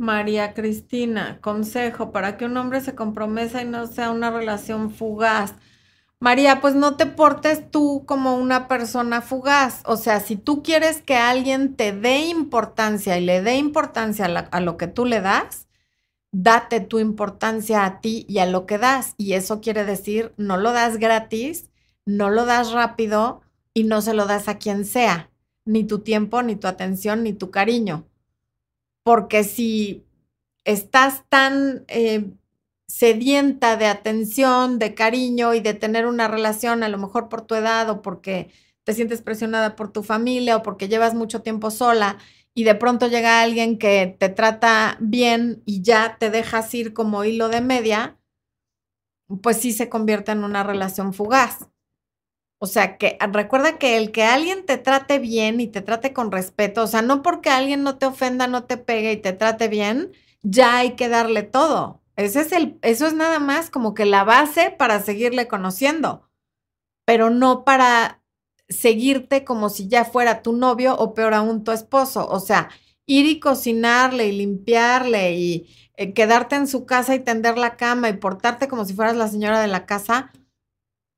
[0.00, 5.54] María Cristina, consejo para que un hombre se comprometa y no sea una relación fugaz.
[6.20, 9.82] María, pues no te portes tú como una persona fugaz.
[9.84, 14.38] O sea, si tú quieres que alguien te dé importancia y le dé importancia a,
[14.38, 15.68] a, lo que tú le das,
[16.32, 19.14] date tu importancia a ti y a lo que das.
[19.18, 21.70] Y eso quiere decir, no lo das gratis,
[22.06, 23.42] no lo das rápido,
[23.74, 25.30] y no se lo das a quien sea,
[25.64, 28.09] ni tu tiempo, ni tu atención, ni tu cariño.
[29.02, 30.04] Porque si
[30.64, 32.32] estás tan eh,
[32.88, 37.54] sedienta de atención, de cariño y de tener una relación, a lo mejor por tu
[37.54, 38.50] edad o porque
[38.84, 42.18] te sientes presionada por tu familia o porque llevas mucho tiempo sola
[42.54, 47.24] y de pronto llega alguien que te trata bien y ya te dejas ir como
[47.24, 48.18] hilo de media,
[49.42, 51.69] pues sí se convierte en una relación fugaz.
[52.62, 56.30] O sea, que recuerda que el que alguien te trate bien y te trate con
[56.30, 59.68] respeto, o sea, no porque alguien no te ofenda, no te pegue y te trate
[59.68, 62.02] bien, ya hay que darle todo.
[62.16, 66.28] Ese es el, eso es nada más como que la base para seguirle conociendo,
[67.06, 68.22] pero no para
[68.68, 72.28] seguirte como si ya fuera tu novio o peor aún tu esposo.
[72.28, 72.70] O sea,
[73.06, 78.08] ir y cocinarle y limpiarle y eh, quedarte en su casa y tender la cama
[78.08, 80.32] y portarte como si fueras la señora de la casa,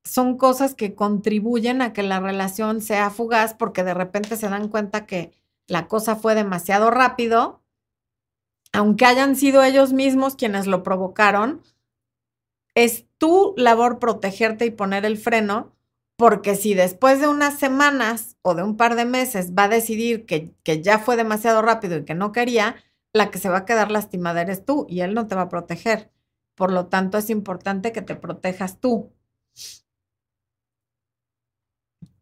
[0.03, 4.67] son cosas que contribuyen a que la relación sea fugaz porque de repente se dan
[4.67, 5.31] cuenta que
[5.67, 7.61] la cosa fue demasiado rápido,
[8.73, 11.61] aunque hayan sido ellos mismos quienes lo provocaron,
[12.75, 15.75] es tu labor protegerte y poner el freno,
[16.17, 20.25] porque si después de unas semanas o de un par de meses va a decidir
[20.25, 22.75] que, que ya fue demasiado rápido y que no quería,
[23.13, 25.49] la que se va a quedar lastimada eres tú y él no te va a
[25.49, 26.11] proteger.
[26.55, 29.11] Por lo tanto, es importante que te protejas tú.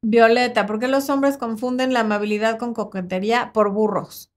[0.04, 4.32] Violeta, ¿por qué los hombres confunden la amabilidad con coquetería por burros?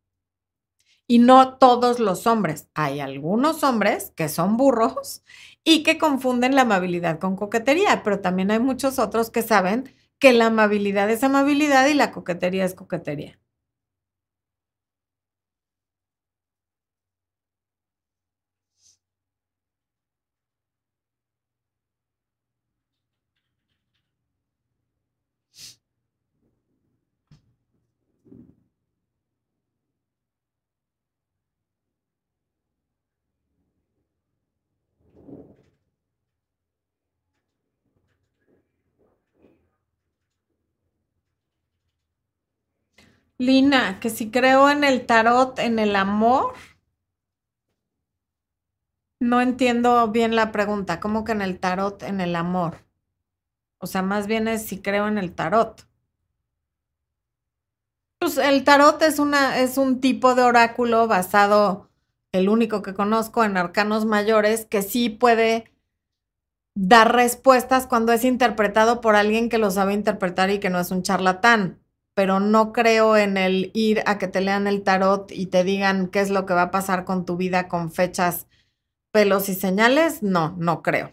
[1.06, 2.68] Y no todos los hombres.
[2.74, 5.22] Hay algunos hombres que son burros
[5.64, 10.32] y que confunden la amabilidad con coquetería, pero también hay muchos otros que saben que
[10.32, 13.38] la amabilidad es amabilidad y la coquetería es coquetería.
[43.44, 46.54] Lina, que si creo en el tarot, en el amor,
[49.20, 51.00] no entiendo bien la pregunta.
[51.00, 52.78] ¿Cómo que en el tarot, en el amor?
[53.78, 55.86] O sea, más bien es si creo en el tarot.
[58.18, 61.90] Pues el tarot es, una, es un tipo de oráculo basado,
[62.32, 65.70] el único que conozco, en arcanos mayores, que sí puede
[66.74, 70.90] dar respuestas cuando es interpretado por alguien que lo sabe interpretar y que no es
[70.90, 71.83] un charlatán
[72.14, 76.08] pero no creo en el ir a que te lean el tarot y te digan
[76.08, 78.46] qué es lo que va a pasar con tu vida con fechas,
[79.12, 80.22] pelos y señales.
[80.22, 81.12] No, no creo.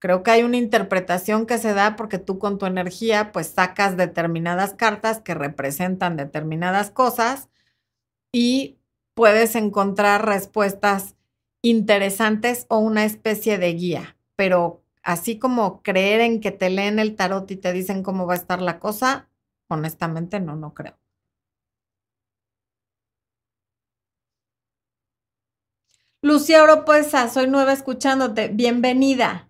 [0.00, 3.96] Creo que hay una interpretación que se da porque tú con tu energía pues sacas
[3.96, 7.48] determinadas cartas que representan determinadas cosas
[8.32, 8.78] y
[9.14, 11.14] puedes encontrar respuestas
[11.62, 17.14] interesantes o una especie de guía, pero así como creer en que te leen el
[17.14, 19.28] tarot y te dicen cómo va a estar la cosa,
[19.72, 20.98] Honestamente, no, no creo.
[26.20, 28.48] Lucía Oropuesa, soy nueva escuchándote.
[28.48, 29.48] Bienvenida.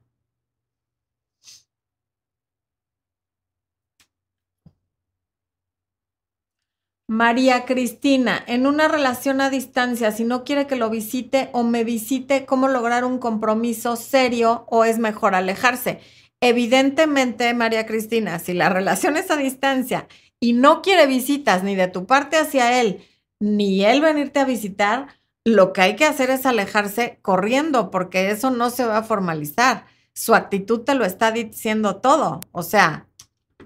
[7.09, 11.85] María Cristina, en una relación a distancia, si no quiere que lo visite o me
[11.85, 16.01] visite, ¿cómo lograr un compromiso serio o es mejor alejarse?
[16.45, 20.09] Evidentemente, María Cristina, si la relación es a distancia
[20.41, 23.05] y no quiere visitas ni de tu parte hacia él,
[23.39, 25.07] ni él venirte a visitar,
[25.45, 29.87] lo que hay que hacer es alejarse corriendo porque eso no se va a formalizar.
[30.15, 32.41] Su actitud te lo está diciendo todo.
[32.51, 33.07] O sea,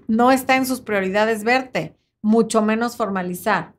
[0.07, 3.73] no está en sus prioridades verte, mucho menos formalizar.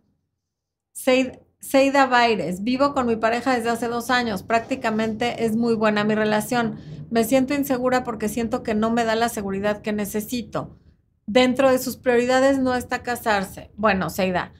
[1.61, 6.17] Seida Baires, vivo con mi pareja desde hace dos años, prácticamente es muy buena mi
[6.17, 6.81] relación
[7.11, 10.79] me siento insegura porque siento que no me da la seguridad que necesito.
[11.27, 13.71] Dentro de sus prioridades no está casarse.
[13.77, 14.53] Bueno, Seida,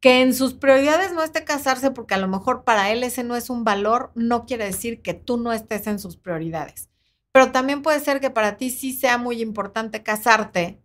[0.00, 3.36] que en sus prioridades no esté casarse porque a lo mejor para él ese no
[3.36, 6.90] es un valor, no quiere decir que tú no estés en sus prioridades.
[7.32, 10.80] Pero también puede ser que para ti sí sea muy importante casarte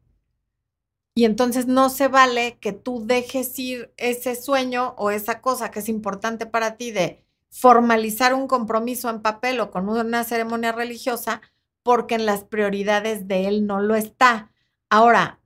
[1.18, 5.80] y entonces no se vale que tú dejes ir ese sueño o esa cosa que
[5.80, 11.42] es importante para ti de formalizar un compromiso en papel o con una ceremonia religiosa
[11.84, 14.52] porque en las prioridades de él no lo está.
[14.90, 15.40] Ahora,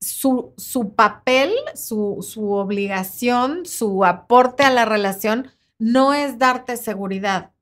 [0.00, 7.52] su, su papel, su, su obligación, su aporte a la relación no es darte seguridad.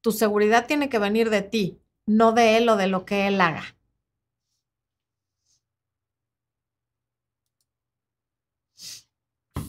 [0.00, 3.40] Tu seguridad tiene que venir de ti, no de él o de lo que él
[3.40, 3.75] haga.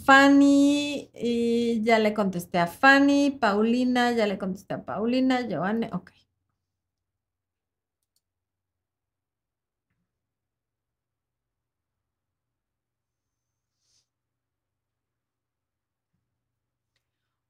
[0.07, 6.11] Fanny, y ya le contesté a Fanny, Paulina, ya le contesté a Paulina, Giovanni, ok.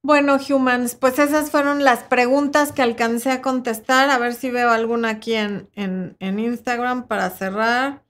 [0.04, 4.10] Bueno, humans, pues esas fueron las preguntas que alcancé a contestar.
[4.10, 8.07] A ver si veo alguna aquí en, en, Instagram para cerrar.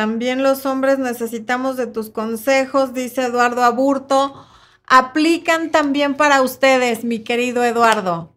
[0.00, 4.46] También los hombres necesitamos de tus consejos, dice Eduardo Aburto.
[4.86, 8.34] Aplican también para ustedes, mi querido Eduardo.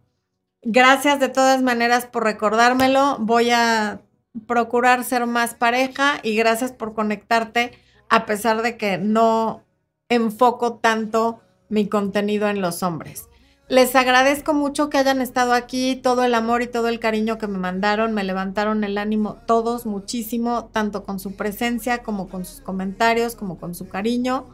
[0.62, 3.16] Gracias de todas maneras por recordármelo.
[3.22, 4.02] Voy a
[4.46, 7.72] procurar ser más pareja y gracias por conectarte
[8.10, 9.64] a pesar de que no
[10.10, 11.40] enfoco tanto
[11.70, 13.30] mi contenido en los hombres.
[13.70, 17.48] Les agradezco mucho que hayan estado aquí, todo el amor y todo el cariño que
[17.48, 22.60] me mandaron, me levantaron el ánimo todos muchísimo, tanto con su presencia como con sus
[22.60, 24.46] comentarios, como con su cariño.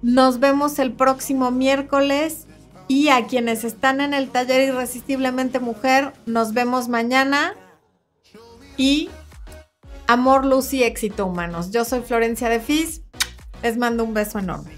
[0.00, 2.46] Nos vemos el próximo miércoles
[2.88, 7.54] y a quienes están en el taller Irresistiblemente Mujer, nos vemos mañana
[8.78, 9.10] y
[10.06, 11.70] amor, luz y éxito humanos.
[11.70, 13.02] Yo soy Florencia de Fis,
[13.62, 14.77] les mando un beso enorme.